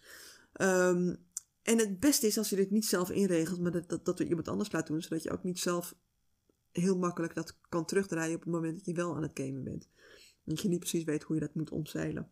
Um, 0.60 1.16
en 1.62 1.78
het 1.78 2.00
beste 2.00 2.26
is 2.26 2.38
als 2.38 2.50
je 2.50 2.56
dit 2.56 2.70
niet 2.70 2.86
zelf 2.86 3.10
inregelt, 3.10 3.60
maar 3.60 3.72
dat, 3.72 3.88
dat, 3.88 4.04
dat 4.04 4.20
iemand 4.20 4.48
anders 4.48 4.72
laat 4.72 4.86
doen, 4.86 5.02
zodat 5.02 5.22
je 5.22 5.30
ook 5.30 5.42
niet 5.42 5.58
zelf 5.58 5.94
heel 6.72 6.96
makkelijk 6.96 7.34
dat 7.34 7.58
kan 7.68 7.84
terugdraaien 7.84 8.34
op 8.34 8.42
het 8.42 8.52
moment 8.52 8.76
dat 8.76 8.86
je 8.86 8.94
wel 8.94 9.16
aan 9.16 9.22
het 9.22 9.38
gamen 9.38 9.64
bent. 9.64 9.88
Dat 10.44 10.60
je 10.60 10.68
niet 10.68 10.78
precies 10.78 11.04
weet 11.04 11.22
hoe 11.22 11.34
je 11.34 11.42
dat 11.42 11.54
moet 11.54 11.70
omzeilen. 11.70 12.28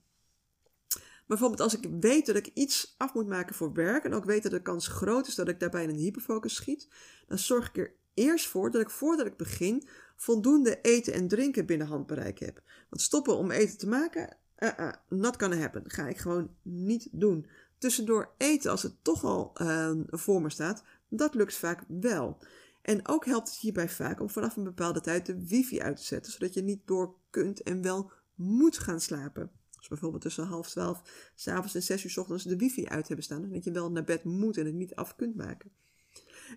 Bijvoorbeeld 1.26 1.60
als 1.60 1.76
ik 1.78 1.90
weet 2.00 2.26
dat 2.26 2.36
ik 2.36 2.50
iets 2.54 2.94
af 2.98 3.14
moet 3.14 3.26
maken 3.26 3.54
voor 3.54 3.72
werk 3.72 4.04
en 4.04 4.14
ook 4.14 4.24
weet 4.24 4.42
dat 4.42 4.52
de 4.52 4.62
kans 4.62 4.86
groot 4.86 5.26
is 5.26 5.34
dat 5.34 5.48
ik 5.48 5.60
daarbij 5.60 5.82
in 5.82 5.88
een 5.88 5.96
hyperfocus 5.96 6.54
schiet, 6.54 6.88
dan 7.26 7.38
zorg 7.38 7.68
ik 7.68 7.76
er 7.76 7.94
eerst 8.14 8.48
voor 8.48 8.70
dat 8.70 8.80
ik 8.80 8.90
voordat 8.90 9.26
ik 9.26 9.36
begin 9.36 9.88
voldoende 10.16 10.80
eten 10.80 11.12
en 11.12 11.28
drinken 11.28 11.66
binnen 11.66 11.86
handbereik 11.86 12.38
heb. 12.38 12.62
Want 12.88 13.02
stoppen 13.02 13.36
om 13.36 13.50
eten 13.50 13.78
te 13.78 13.88
maken, 13.88 14.36
uh, 14.58 14.70
uh, 14.80 14.92
not 15.08 15.42
gonna 15.42 15.56
happen. 15.56 15.82
Ga 15.86 16.08
ik 16.08 16.18
gewoon 16.18 16.56
niet 16.62 17.08
doen. 17.12 17.46
Tussendoor 17.78 18.34
eten 18.36 18.70
als 18.70 18.82
het 18.82 18.94
toch 19.02 19.24
al 19.24 19.52
uh, 19.62 19.90
voor 20.06 20.42
me 20.42 20.50
staat, 20.50 20.84
dat 21.08 21.34
lukt 21.34 21.54
vaak 21.54 21.84
wel. 21.88 22.38
En 22.82 23.08
ook 23.08 23.24
helpt 23.24 23.48
het 23.48 23.58
hierbij 23.58 23.88
vaak 23.88 24.20
om 24.20 24.30
vanaf 24.30 24.56
een 24.56 24.64
bepaalde 24.64 25.00
tijd 25.00 25.26
de 25.26 25.46
wifi 25.46 25.80
uit 25.80 25.96
te 25.96 26.04
zetten, 26.04 26.32
zodat 26.32 26.54
je 26.54 26.62
niet 26.62 26.86
door 26.86 27.14
kunt 27.30 27.62
en 27.62 27.82
wel 27.82 28.12
moet 28.34 28.78
gaan 28.78 29.00
slapen. 29.00 29.50
Dus 29.78 29.88
bijvoorbeeld 29.88 30.22
tussen 30.22 30.46
half 30.46 30.70
twaalf 30.70 31.02
s'avonds 31.34 31.74
en 31.74 31.82
zes 31.82 32.04
uur 32.04 32.10
s 32.10 32.16
ochtends 32.16 32.44
de 32.44 32.56
wifi 32.56 32.86
uit 32.86 33.06
hebben 33.06 33.24
staan, 33.24 33.50
dat 33.50 33.64
je 33.64 33.72
wel 33.72 33.90
naar 33.90 34.04
bed 34.04 34.24
moet 34.24 34.56
en 34.56 34.66
het 34.66 34.74
niet 34.74 34.94
af 34.94 35.16
kunt 35.16 35.36
maken. 35.36 35.70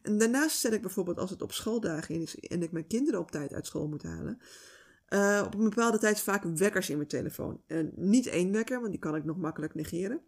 En 0.02 0.18
daarnaast 0.18 0.60
zet 0.60 0.74
ik 0.74 0.82
bijvoorbeeld 0.82 1.18
als 1.18 1.30
het 1.30 1.42
op 1.42 1.52
schooldagen 1.52 2.22
is 2.22 2.40
en 2.40 2.64
ik 2.64 2.72
mijn 2.72 2.88
kinderen 2.88 3.20
op 3.20 3.32
tijd 3.32 3.54
uit 3.54 3.66
school 3.66 3.88
moet 3.88 4.04
halen, 4.04 4.40
uh, 5.10 5.44
op 5.46 5.54
een 5.54 5.64
bepaalde 5.64 5.98
tijd 5.98 6.20
vaak 6.20 6.44
wekkers 6.44 6.90
in 6.90 6.98
mijn 6.98 7.10
telefoon. 7.10 7.62
En 7.68 7.92
niet 7.96 8.28
één 8.28 8.52
wekker, 8.52 8.80
want 8.80 8.92
die 8.92 9.00
kan 9.00 9.16
ik 9.16 9.24
nog 9.24 9.38
makkelijk 9.38 9.76
negeren 9.76 10.22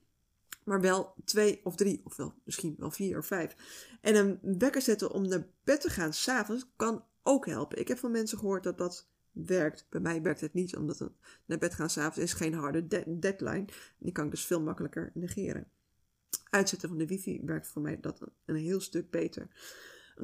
maar 0.67 0.81
wel 0.81 1.13
twee 1.25 1.59
of 1.63 1.75
drie, 1.75 2.01
of 2.03 2.15
wel 2.15 2.33
misschien 2.43 2.75
wel 2.77 2.91
vier 2.91 3.17
of 3.17 3.25
vijf. 3.25 3.55
En 4.01 4.15
een 4.15 4.57
wekker 4.57 4.81
zetten 4.81 5.11
om 5.11 5.27
naar 5.27 5.47
bed 5.63 5.81
te 5.81 5.89
gaan 5.89 6.13
s'avonds 6.13 6.71
kan 6.75 7.05
ook 7.23 7.45
helpen. 7.45 7.79
Ik 7.79 7.87
heb 7.87 7.97
van 7.97 8.11
mensen 8.11 8.37
gehoord 8.37 8.63
dat 8.63 8.77
dat 8.77 9.09
werkt. 9.31 9.85
Bij 9.89 10.01
mij 10.01 10.21
werkt 10.21 10.41
het 10.41 10.53
niet, 10.53 10.75
omdat 10.75 11.11
naar 11.45 11.57
bed 11.57 11.73
gaan 11.73 11.89
s'avonds 11.89 12.17
is 12.17 12.33
geen 12.33 12.53
harde 12.53 12.87
deadline. 13.19 13.65
Die 13.97 14.11
kan 14.11 14.25
ik 14.25 14.31
dus 14.31 14.45
veel 14.45 14.61
makkelijker 14.61 15.11
negeren. 15.13 15.71
Uitzetten 16.49 16.89
van 16.89 16.97
de 16.97 17.07
wifi 17.07 17.41
werkt 17.45 17.67
voor 17.67 17.81
mij 17.81 17.99
dat 17.99 18.21
een 18.45 18.55
heel 18.55 18.79
stuk 18.79 19.09
beter. 19.09 19.47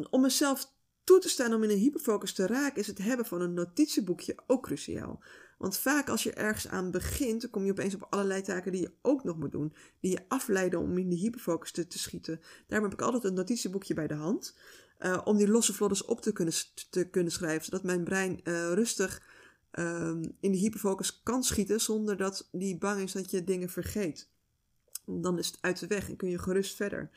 Om 0.10 0.22
mezelf 0.22 0.72
toe 1.04 1.20
te 1.20 1.30
staan 1.30 1.54
om 1.54 1.64
in 1.64 1.70
een 1.70 1.78
hyperfocus 1.78 2.34
te 2.34 2.48
raken, 2.48 2.82
is 2.82 2.88
het 2.88 2.98
hebben 2.98 3.26
van 3.26 3.42
een 3.42 3.54
notitieboekje 3.54 4.38
ook 4.48 4.64
cruciaal. 4.64 5.24
Want 5.58 5.78
vaak 5.78 6.10
als 6.10 6.24
je 6.24 6.34
ergens 6.34 6.68
aan 6.68 6.92
begint, 6.92 7.42
dan 7.42 7.50
kom 7.50 7.66
je 7.66 7.72
opeens 7.72 7.96
op 7.96 8.08
allerlei 8.10 8.42
taken 8.42 8.72
die 8.72 8.82
je 8.82 8.94
ook 9.02 9.24
nog 9.24 9.38
moet 9.38 9.52
doen. 9.52 9.74
Die 10.00 10.12
je 10.12 10.26
afleiden 10.28 10.80
om 10.80 10.98
in 10.98 11.10
die 11.10 11.20
hyperfocus 11.20 11.72
te, 11.72 11.88
te 11.88 12.00
schieten. 12.00 12.42
Daarom 12.68 12.90
heb 12.90 13.00
ik 13.00 13.06
altijd 13.06 13.24
een 13.24 13.34
notitieboekje 13.34 13.94
bij 13.94 14.08
de 14.08 14.14
hand. 14.14 14.56
Uh, 15.00 15.22
om 15.24 15.38
die 15.38 15.48
losse 15.48 15.74
vlodders 15.74 16.06
op 16.06 16.22
te 16.22 16.32
kunnen, 16.32 16.54
te 16.90 17.10
kunnen 17.10 17.32
schrijven. 17.32 17.66
Zodat 17.66 17.84
mijn 17.84 18.04
brein 18.04 18.40
uh, 18.44 18.74
rustig 18.74 19.22
uh, 19.74 20.08
in 20.40 20.52
die 20.52 20.62
hyperfocus 20.62 21.22
kan 21.24 21.44
schieten. 21.44 21.82
Zonder 21.82 22.18
dat 22.18 22.50
die 22.52 22.78
bang 22.78 23.02
is 23.02 23.12
dat 23.12 23.32
je 23.32 23.44
dingen 23.44 23.70
vergeet. 23.70 24.30
Dan 25.06 25.38
is 25.38 25.48
het 25.48 25.58
uit 25.62 25.80
de 25.80 25.88
weg 25.88 26.10
en 26.10 26.16
kun 26.16 26.30
je 26.30 26.40
gerust 26.40 26.76
verder. 26.76 27.10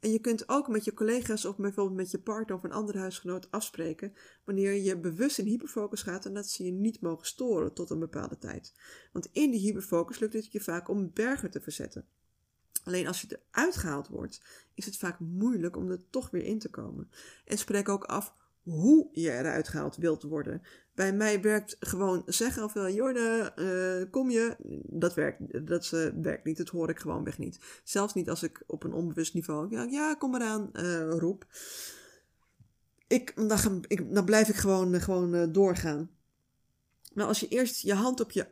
En 0.00 0.10
je 0.10 0.18
kunt 0.18 0.48
ook 0.48 0.68
met 0.68 0.84
je 0.84 0.94
collega's 0.94 1.44
of 1.44 1.56
bijvoorbeeld 1.56 1.96
met 1.96 2.10
je 2.10 2.18
partner 2.18 2.56
of 2.56 2.64
een 2.64 2.72
andere 2.72 2.98
huisgenoot 2.98 3.50
afspreken 3.50 4.12
wanneer 4.44 4.72
je 4.72 4.98
bewust 4.98 5.38
in 5.38 5.46
hyperfocus 5.46 6.02
gaat 6.02 6.26
en 6.26 6.34
dat 6.34 6.48
ze 6.48 6.64
je 6.64 6.72
niet 6.72 7.00
mogen 7.00 7.26
storen 7.26 7.72
tot 7.72 7.90
een 7.90 7.98
bepaalde 7.98 8.38
tijd. 8.38 8.74
Want 9.12 9.28
in 9.32 9.50
die 9.50 9.60
hyperfocus 9.60 10.18
lukt 10.18 10.32
het 10.32 10.52
je 10.52 10.60
vaak 10.60 10.88
om 10.88 11.10
bergen 11.12 11.50
te 11.50 11.60
verzetten. 11.60 12.06
Alleen 12.84 13.06
als 13.06 13.20
je 13.20 13.40
eruit 13.50 13.76
gehaald 13.76 14.08
wordt, 14.08 14.42
is 14.74 14.84
het 14.84 14.96
vaak 14.96 15.18
moeilijk 15.18 15.76
om 15.76 15.90
er 15.90 16.10
toch 16.10 16.30
weer 16.30 16.44
in 16.44 16.58
te 16.58 16.70
komen. 16.70 17.10
En 17.44 17.58
spreek 17.58 17.88
ook 17.88 18.04
af 18.04 18.34
hoe 18.62 19.08
je 19.12 19.30
eruit 19.30 19.68
gehaald 19.68 19.96
wilt 19.96 20.22
worden. 20.22 20.62
Bij 21.00 21.12
mij 21.12 21.40
werkt 21.40 21.76
gewoon 21.80 22.22
zeggen 22.26 22.64
of 22.64 22.72
wel, 22.72 22.88
Jorne, 22.88 23.52
uh, 23.56 24.10
kom 24.10 24.30
je? 24.30 24.56
Dat 24.86 25.14
werkt, 25.14 25.66
dat 25.66 25.90
uh, 25.94 26.06
werkt 26.22 26.44
niet. 26.44 26.56
Dat 26.56 26.68
hoor 26.68 26.90
ik 26.90 26.98
gewoon 26.98 27.24
weg 27.24 27.38
niet. 27.38 27.58
Zelfs 27.84 28.14
niet 28.14 28.28
als 28.28 28.42
ik 28.42 28.62
op 28.66 28.84
een 28.84 28.92
onbewust 28.92 29.34
niveau, 29.34 29.70
ja, 29.70 29.82
ja 29.82 30.14
kom 30.14 30.30
maar 30.30 30.42
aan, 30.42 30.70
uh, 30.72 31.10
roep. 31.10 31.46
Ik, 33.06 33.48
dan, 33.48 33.84
ik, 33.86 34.14
dan 34.14 34.24
blijf 34.24 34.48
ik 34.48 34.54
gewoon, 34.54 35.00
gewoon 35.00 35.52
doorgaan. 35.52 36.10
Maar 37.12 37.26
als 37.26 37.40
je 37.40 37.48
eerst 37.48 37.80
je 37.80 37.94
hand 37.94 38.20
op, 38.20 38.30
je, 38.30 38.46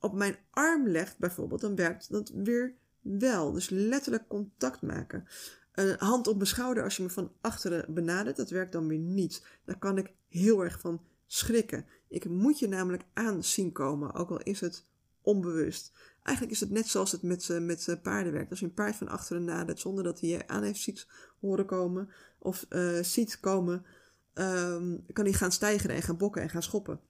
op 0.00 0.12
mijn 0.12 0.36
arm 0.50 0.88
legt, 0.88 1.18
bijvoorbeeld, 1.18 1.60
dan 1.60 1.76
werkt 1.76 2.10
dat 2.10 2.30
weer 2.34 2.74
wel. 3.00 3.52
Dus 3.52 3.68
letterlijk 3.68 4.28
contact 4.28 4.82
maken. 4.82 5.26
Een 5.72 5.96
hand 5.98 6.26
op 6.26 6.36
mijn 6.36 6.46
schouder 6.46 6.82
als 6.82 6.96
je 6.96 7.02
me 7.02 7.10
van 7.10 7.32
achteren 7.40 7.94
benadert, 7.94 8.36
dat 8.36 8.50
werkt 8.50 8.72
dan 8.72 8.88
weer 8.88 8.98
niet. 8.98 9.46
Daar 9.64 9.78
kan 9.78 9.98
ik 9.98 10.12
heel 10.28 10.64
erg 10.64 10.80
van 10.80 11.00
schrikken. 11.32 11.86
Ik 12.08 12.28
moet 12.28 12.58
je 12.58 12.68
namelijk 12.68 13.04
aan 13.12 13.44
zien 13.44 13.72
komen, 13.72 14.14
ook 14.14 14.30
al 14.30 14.40
is 14.42 14.60
het 14.60 14.86
onbewust. 15.22 15.92
Eigenlijk 16.22 16.56
is 16.56 16.60
het 16.60 16.70
net 16.70 16.88
zoals 16.88 17.12
het 17.12 17.22
met, 17.22 17.48
uh, 17.48 17.60
met 17.60 17.86
uh, 17.86 17.96
paarden 18.02 18.32
werkt. 18.32 18.50
Als 18.50 18.60
je 18.60 18.66
een 18.66 18.74
paard 18.74 18.96
van 18.96 19.08
achteren 19.08 19.44
nadert 19.44 19.78
zonder 19.78 20.04
dat 20.04 20.20
hij 20.20 20.28
je 20.28 20.48
aan 20.48 20.62
heeft 20.62 20.80
ziet 20.80 21.06
horen 21.40 21.66
komen 21.66 22.10
of 22.38 22.66
uh, 22.68 23.02
ziet 23.02 23.40
komen, 23.40 23.84
ehm, 24.32 24.96
kan 25.12 25.24
die 25.24 25.34
gaan 25.34 25.52
stijgen 25.52 25.90
en 25.90 26.02
gaan 26.02 26.16
bokken 26.16 26.42
en 26.42 26.50
gaan 26.50 26.62
schoppen. 26.62 27.00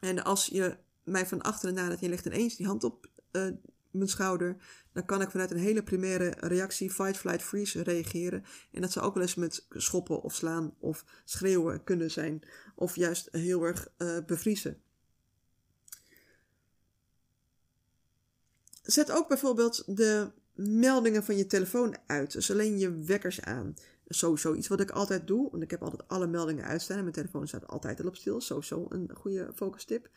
En 0.00 0.24
als 0.24 0.46
je 0.46 0.76
mij 1.04 1.26
van 1.26 1.42
achteren 1.42 1.74
nadat 1.74 2.00
je 2.00 2.08
legt 2.08 2.26
ineens 2.26 2.56
die 2.56 2.66
hand 2.66 2.84
op 2.84 3.08
mijn 3.90 4.08
schouder, 4.08 4.56
dan 4.92 5.04
kan 5.04 5.20
ik 5.20 5.30
vanuit 5.30 5.50
een 5.50 5.56
hele 5.56 5.82
primaire 5.82 6.34
reactie, 6.38 6.90
fight, 6.90 7.16
flight, 7.16 7.42
freeze, 7.42 7.82
reageren. 7.82 8.44
En 8.72 8.80
dat 8.80 8.92
zou 8.92 9.06
ook 9.06 9.14
wel 9.14 9.22
eens 9.22 9.34
met 9.34 9.66
schoppen 9.70 10.22
of 10.22 10.34
slaan 10.34 10.74
of 10.78 11.04
schreeuwen 11.24 11.84
kunnen 11.84 12.10
zijn, 12.10 12.42
of 12.74 12.96
juist 12.96 13.28
heel 13.30 13.62
erg 13.62 13.88
uh, 13.98 14.18
bevriezen. 14.26 14.82
Zet 18.82 19.10
ook 19.10 19.28
bijvoorbeeld 19.28 19.96
de 19.96 20.30
meldingen 20.54 21.24
van 21.24 21.36
je 21.36 21.46
telefoon 21.46 21.96
uit. 22.06 22.32
Dus 22.32 22.50
alleen 22.50 22.78
je 22.78 22.94
wekkers 23.04 23.40
aan. 23.40 23.74
Sowieso 24.06 24.54
iets 24.54 24.68
wat 24.68 24.80
ik 24.80 24.90
altijd 24.90 25.26
doe. 25.26 25.50
Want 25.50 25.62
ik 25.62 25.70
heb 25.70 25.82
altijd 25.82 26.08
alle 26.08 26.26
meldingen 26.26 26.64
uitstaan. 26.64 26.96
En 26.96 27.02
mijn 27.02 27.14
telefoon 27.14 27.48
staat 27.48 27.66
altijd 27.66 28.00
al 28.00 28.06
op 28.06 28.16
stil. 28.16 28.40
Sowieso 28.40 28.86
een 28.88 29.10
goede 29.14 29.50
focus 29.54 29.84
tip. 29.84 30.08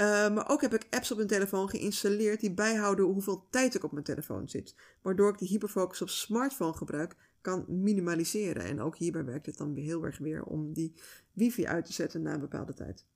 Uh, 0.00 0.34
maar 0.34 0.48
ook 0.50 0.60
heb 0.60 0.74
ik 0.74 0.86
apps 0.90 1.10
op 1.10 1.16
mijn 1.16 1.28
telefoon 1.28 1.68
geïnstalleerd 1.68 2.40
die 2.40 2.54
bijhouden 2.54 3.04
hoeveel 3.04 3.46
tijd 3.50 3.74
ik 3.74 3.84
op 3.84 3.92
mijn 3.92 4.04
telefoon 4.04 4.48
zit. 4.48 4.74
Waardoor 5.02 5.32
ik 5.32 5.38
die 5.38 5.48
hyperfocus 5.48 6.02
op 6.02 6.08
smartphone 6.08 6.72
gebruik 6.72 7.16
kan 7.40 7.64
minimaliseren. 7.68 8.64
En 8.64 8.80
ook 8.80 8.96
hierbij 8.96 9.24
werkt 9.24 9.46
het 9.46 9.56
dan 9.56 9.76
heel 9.76 10.04
erg 10.04 10.18
weer 10.18 10.42
om 10.42 10.72
die 10.72 10.94
wifi 11.32 11.66
uit 11.66 11.84
te 11.84 11.92
zetten 11.92 12.22
na 12.22 12.34
een 12.34 12.40
bepaalde 12.40 12.74
tijd. 12.74 13.06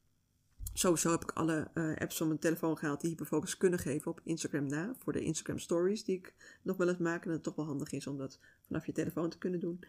Sowieso 0.73 1.11
heb 1.11 1.23
ik 1.23 1.31
alle 1.31 1.71
uh, 1.75 1.97
apps 1.97 2.17
van 2.17 2.27
mijn 2.27 2.39
telefoon 2.39 2.79
gehaald 2.79 3.01
die 3.01 3.11
hyperfocus 3.11 3.57
kunnen 3.57 3.79
geven 3.79 4.11
op 4.11 4.21
Instagram 4.25 4.67
na. 4.67 4.95
Voor 4.99 5.13
de 5.13 5.23
Instagram 5.23 5.59
stories 5.59 6.05
die 6.05 6.17
ik 6.17 6.35
nog 6.63 6.77
wel 6.77 6.89
eens 6.89 6.99
maak. 6.99 7.23
En 7.23 7.27
dat 7.27 7.35
het 7.35 7.43
toch 7.43 7.55
wel 7.57 7.67
handig 7.67 7.93
is 7.93 8.07
om 8.07 8.19
dat 8.19 8.39
vanaf 8.67 8.87
je 8.87 8.93
telefoon 8.93 9.31
te 9.31 9.39
kunnen 9.39 9.61
doen. 9.61 9.85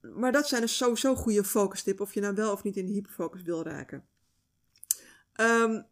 Maar 0.00 0.32
dat 0.32 0.48
zijn 0.48 0.60
dus 0.60 0.76
sowieso 0.76 1.14
goede 1.14 1.44
focus 1.44 1.82
tips. 1.82 2.00
Of 2.00 2.14
je 2.14 2.20
nou 2.20 2.34
wel 2.34 2.52
of 2.52 2.62
niet 2.62 2.76
in 2.76 2.86
de 2.86 2.92
hyperfocus 2.92 3.42
wil 3.42 3.62
raken. 3.62 4.04
Um, 5.40 5.86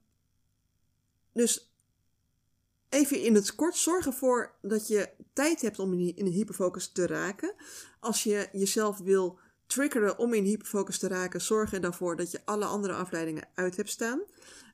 dus 1.33 1.73
even 2.89 3.23
in 3.23 3.35
het 3.35 3.55
kort, 3.55 3.77
zorg 3.77 4.07
ervoor 4.07 4.55
dat 4.63 4.89
je 4.89 5.09
tijd 5.33 5.61
hebt 5.61 5.79
om 5.79 5.93
in 5.93 6.25
de 6.25 6.31
hyperfocus 6.31 6.89
te 6.89 7.07
raken. 7.07 7.55
Als 8.01 8.23
je 8.23 8.49
jezelf 8.53 8.99
wil 8.99 9.39
triggeren 9.67 10.19
om 10.19 10.35
in 10.35 10.45
hyperfocus 10.45 10.99
te 10.99 11.09
raken, 11.09 11.41
zorg 11.41 11.73
er 11.73 11.81
dan 11.81 11.95
voor 11.95 12.17
dat 12.17 12.31
je 12.31 12.41
alle 12.45 12.65
andere 12.65 12.95
afleidingen 12.95 13.49
uit 13.55 13.77
hebt 13.77 13.89
staan. 13.89 14.21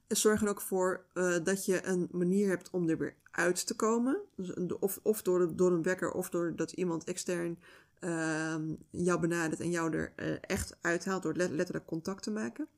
En 0.06 0.16
zorg 0.16 0.42
er 0.42 0.48
ook 0.48 0.60
voor 0.60 1.04
uh, 1.14 1.36
dat 1.42 1.64
je 1.64 1.86
een 1.86 2.08
manier 2.10 2.48
hebt 2.48 2.70
om 2.70 2.88
er 2.88 2.98
weer 2.98 3.14
uit 3.30 3.66
te 3.66 3.76
komen. 3.76 4.18
Dus, 4.36 4.78
of 4.78 4.98
of 5.02 5.22
door, 5.22 5.56
door 5.56 5.72
een 5.72 5.82
wekker 5.82 6.12
of 6.12 6.28
doordat 6.28 6.72
iemand 6.72 7.04
extern 7.04 7.58
uh, 8.00 8.56
jou 8.90 9.20
benadert 9.20 9.60
en 9.60 9.70
jou 9.70 9.96
er 9.96 10.12
uh, 10.16 10.36
echt 10.40 10.76
uithaalt 10.80 11.22
door 11.22 11.34
letterlijk 11.34 11.86
contact 11.86 12.22
te 12.22 12.30
maken. 12.30 12.68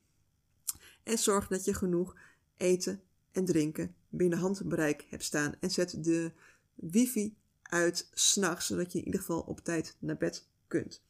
En 1.09 1.17
zorg 1.17 1.47
dat 1.47 1.65
je 1.65 1.73
genoeg 1.73 2.15
eten 2.57 3.01
en 3.31 3.45
drinken 3.45 3.95
binnen 4.09 4.39
handbereik 4.39 5.05
hebt 5.09 5.23
staan. 5.23 5.55
En 5.59 5.71
zet 5.71 6.03
de 6.03 6.31
wifi 6.75 7.35
uit 7.61 8.09
s'nachts, 8.13 8.67
zodat 8.67 8.91
je 8.91 8.99
in 8.99 9.05
ieder 9.05 9.19
geval 9.19 9.39
op 9.39 9.59
tijd 9.59 9.95
naar 9.99 10.17
bed 10.17 10.47
kunt. 10.67 11.03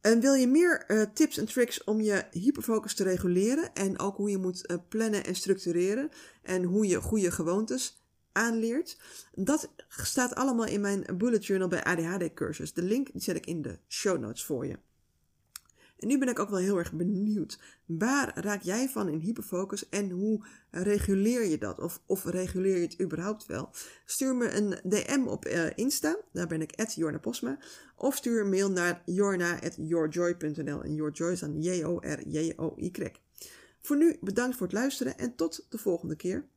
En 0.00 0.20
wil 0.20 0.34
je 0.34 0.46
meer 0.46 0.84
uh, 0.88 1.02
tips 1.14 1.36
en 1.36 1.46
tricks 1.46 1.84
om 1.84 2.00
je 2.00 2.24
hyperfocus 2.30 2.94
te 2.94 3.02
reguleren 3.02 3.74
en 3.74 3.98
ook 3.98 4.16
hoe 4.16 4.30
je 4.30 4.38
moet 4.38 4.70
uh, 4.70 4.76
plannen 4.88 5.24
en 5.24 5.34
structureren 5.34 6.10
en 6.42 6.62
hoe 6.62 6.86
je 6.86 7.00
goede 7.00 7.30
gewoontes 7.30 8.02
aanleert? 8.32 8.98
Dat 9.34 9.70
staat 9.88 10.34
allemaal 10.34 10.66
in 10.66 10.80
mijn 10.80 11.04
bullet 11.14 11.46
journal 11.46 11.68
bij 11.68 11.84
ADHD 11.84 12.34
cursus. 12.34 12.72
De 12.72 12.82
link 12.82 13.12
die 13.12 13.22
zet 13.22 13.36
ik 13.36 13.46
in 13.46 13.62
de 13.62 13.78
show 13.88 14.18
notes 14.18 14.44
voor 14.44 14.66
je. 14.66 14.78
Nu 16.00 16.18
ben 16.18 16.28
ik 16.28 16.38
ook 16.38 16.48
wel 16.48 16.58
heel 16.58 16.78
erg 16.78 16.92
benieuwd. 16.92 17.58
Waar 17.86 18.32
raak 18.34 18.62
jij 18.62 18.88
van 18.88 19.08
in 19.08 19.18
hyperfocus 19.18 19.88
en 19.88 20.10
hoe 20.10 20.44
reguleer 20.70 21.46
je 21.46 21.58
dat? 21.58 21.80
Of, 21.80 22.02
of 22.06 22.24
reguleer 22.24 22.76
je 22.76 22.82
het 22.82 23.00
überhaupt 23.00 23.46
wel? 23.46 23.70
Stuur 24.04 24.36
me 24.36 24.50
een 24.50 24.78
DM 24.84 25.26
op 25.26 25.46
uh, 25.46 25.66
Insta, 25.74 26.16
daar 26.32 26.46
ben 26.46 26.60
ik 26.62 26.72
at 26.76 26.94
Jorna 26.94 27.18
Posma. 27.18 27.58
Of 27.96 28.16
stuur 28.16 28.40
een 28.40 28.50
mail 28.50 28.70
naar 28.70 29.02
jorna.yourjoy.nl 29.04 30.82
en 30.82 30.94
yourjoy 30.94 31.32
is 31.32 31.40
dan 31.40 31.62
J-O-R-J-O-Y. 31.62 33.12
Voor 33.80 33.96
nu 33.96 34.16
bedankt 34.20 34.56
voor 34.56 34.66
het 34.66 34.76
luisteren 34.76 35.18
en 35.18 35.34
tot 35.34 35.66
de 35.68 35.78
volgende 35.78 36.16
keer. 36.16 36.48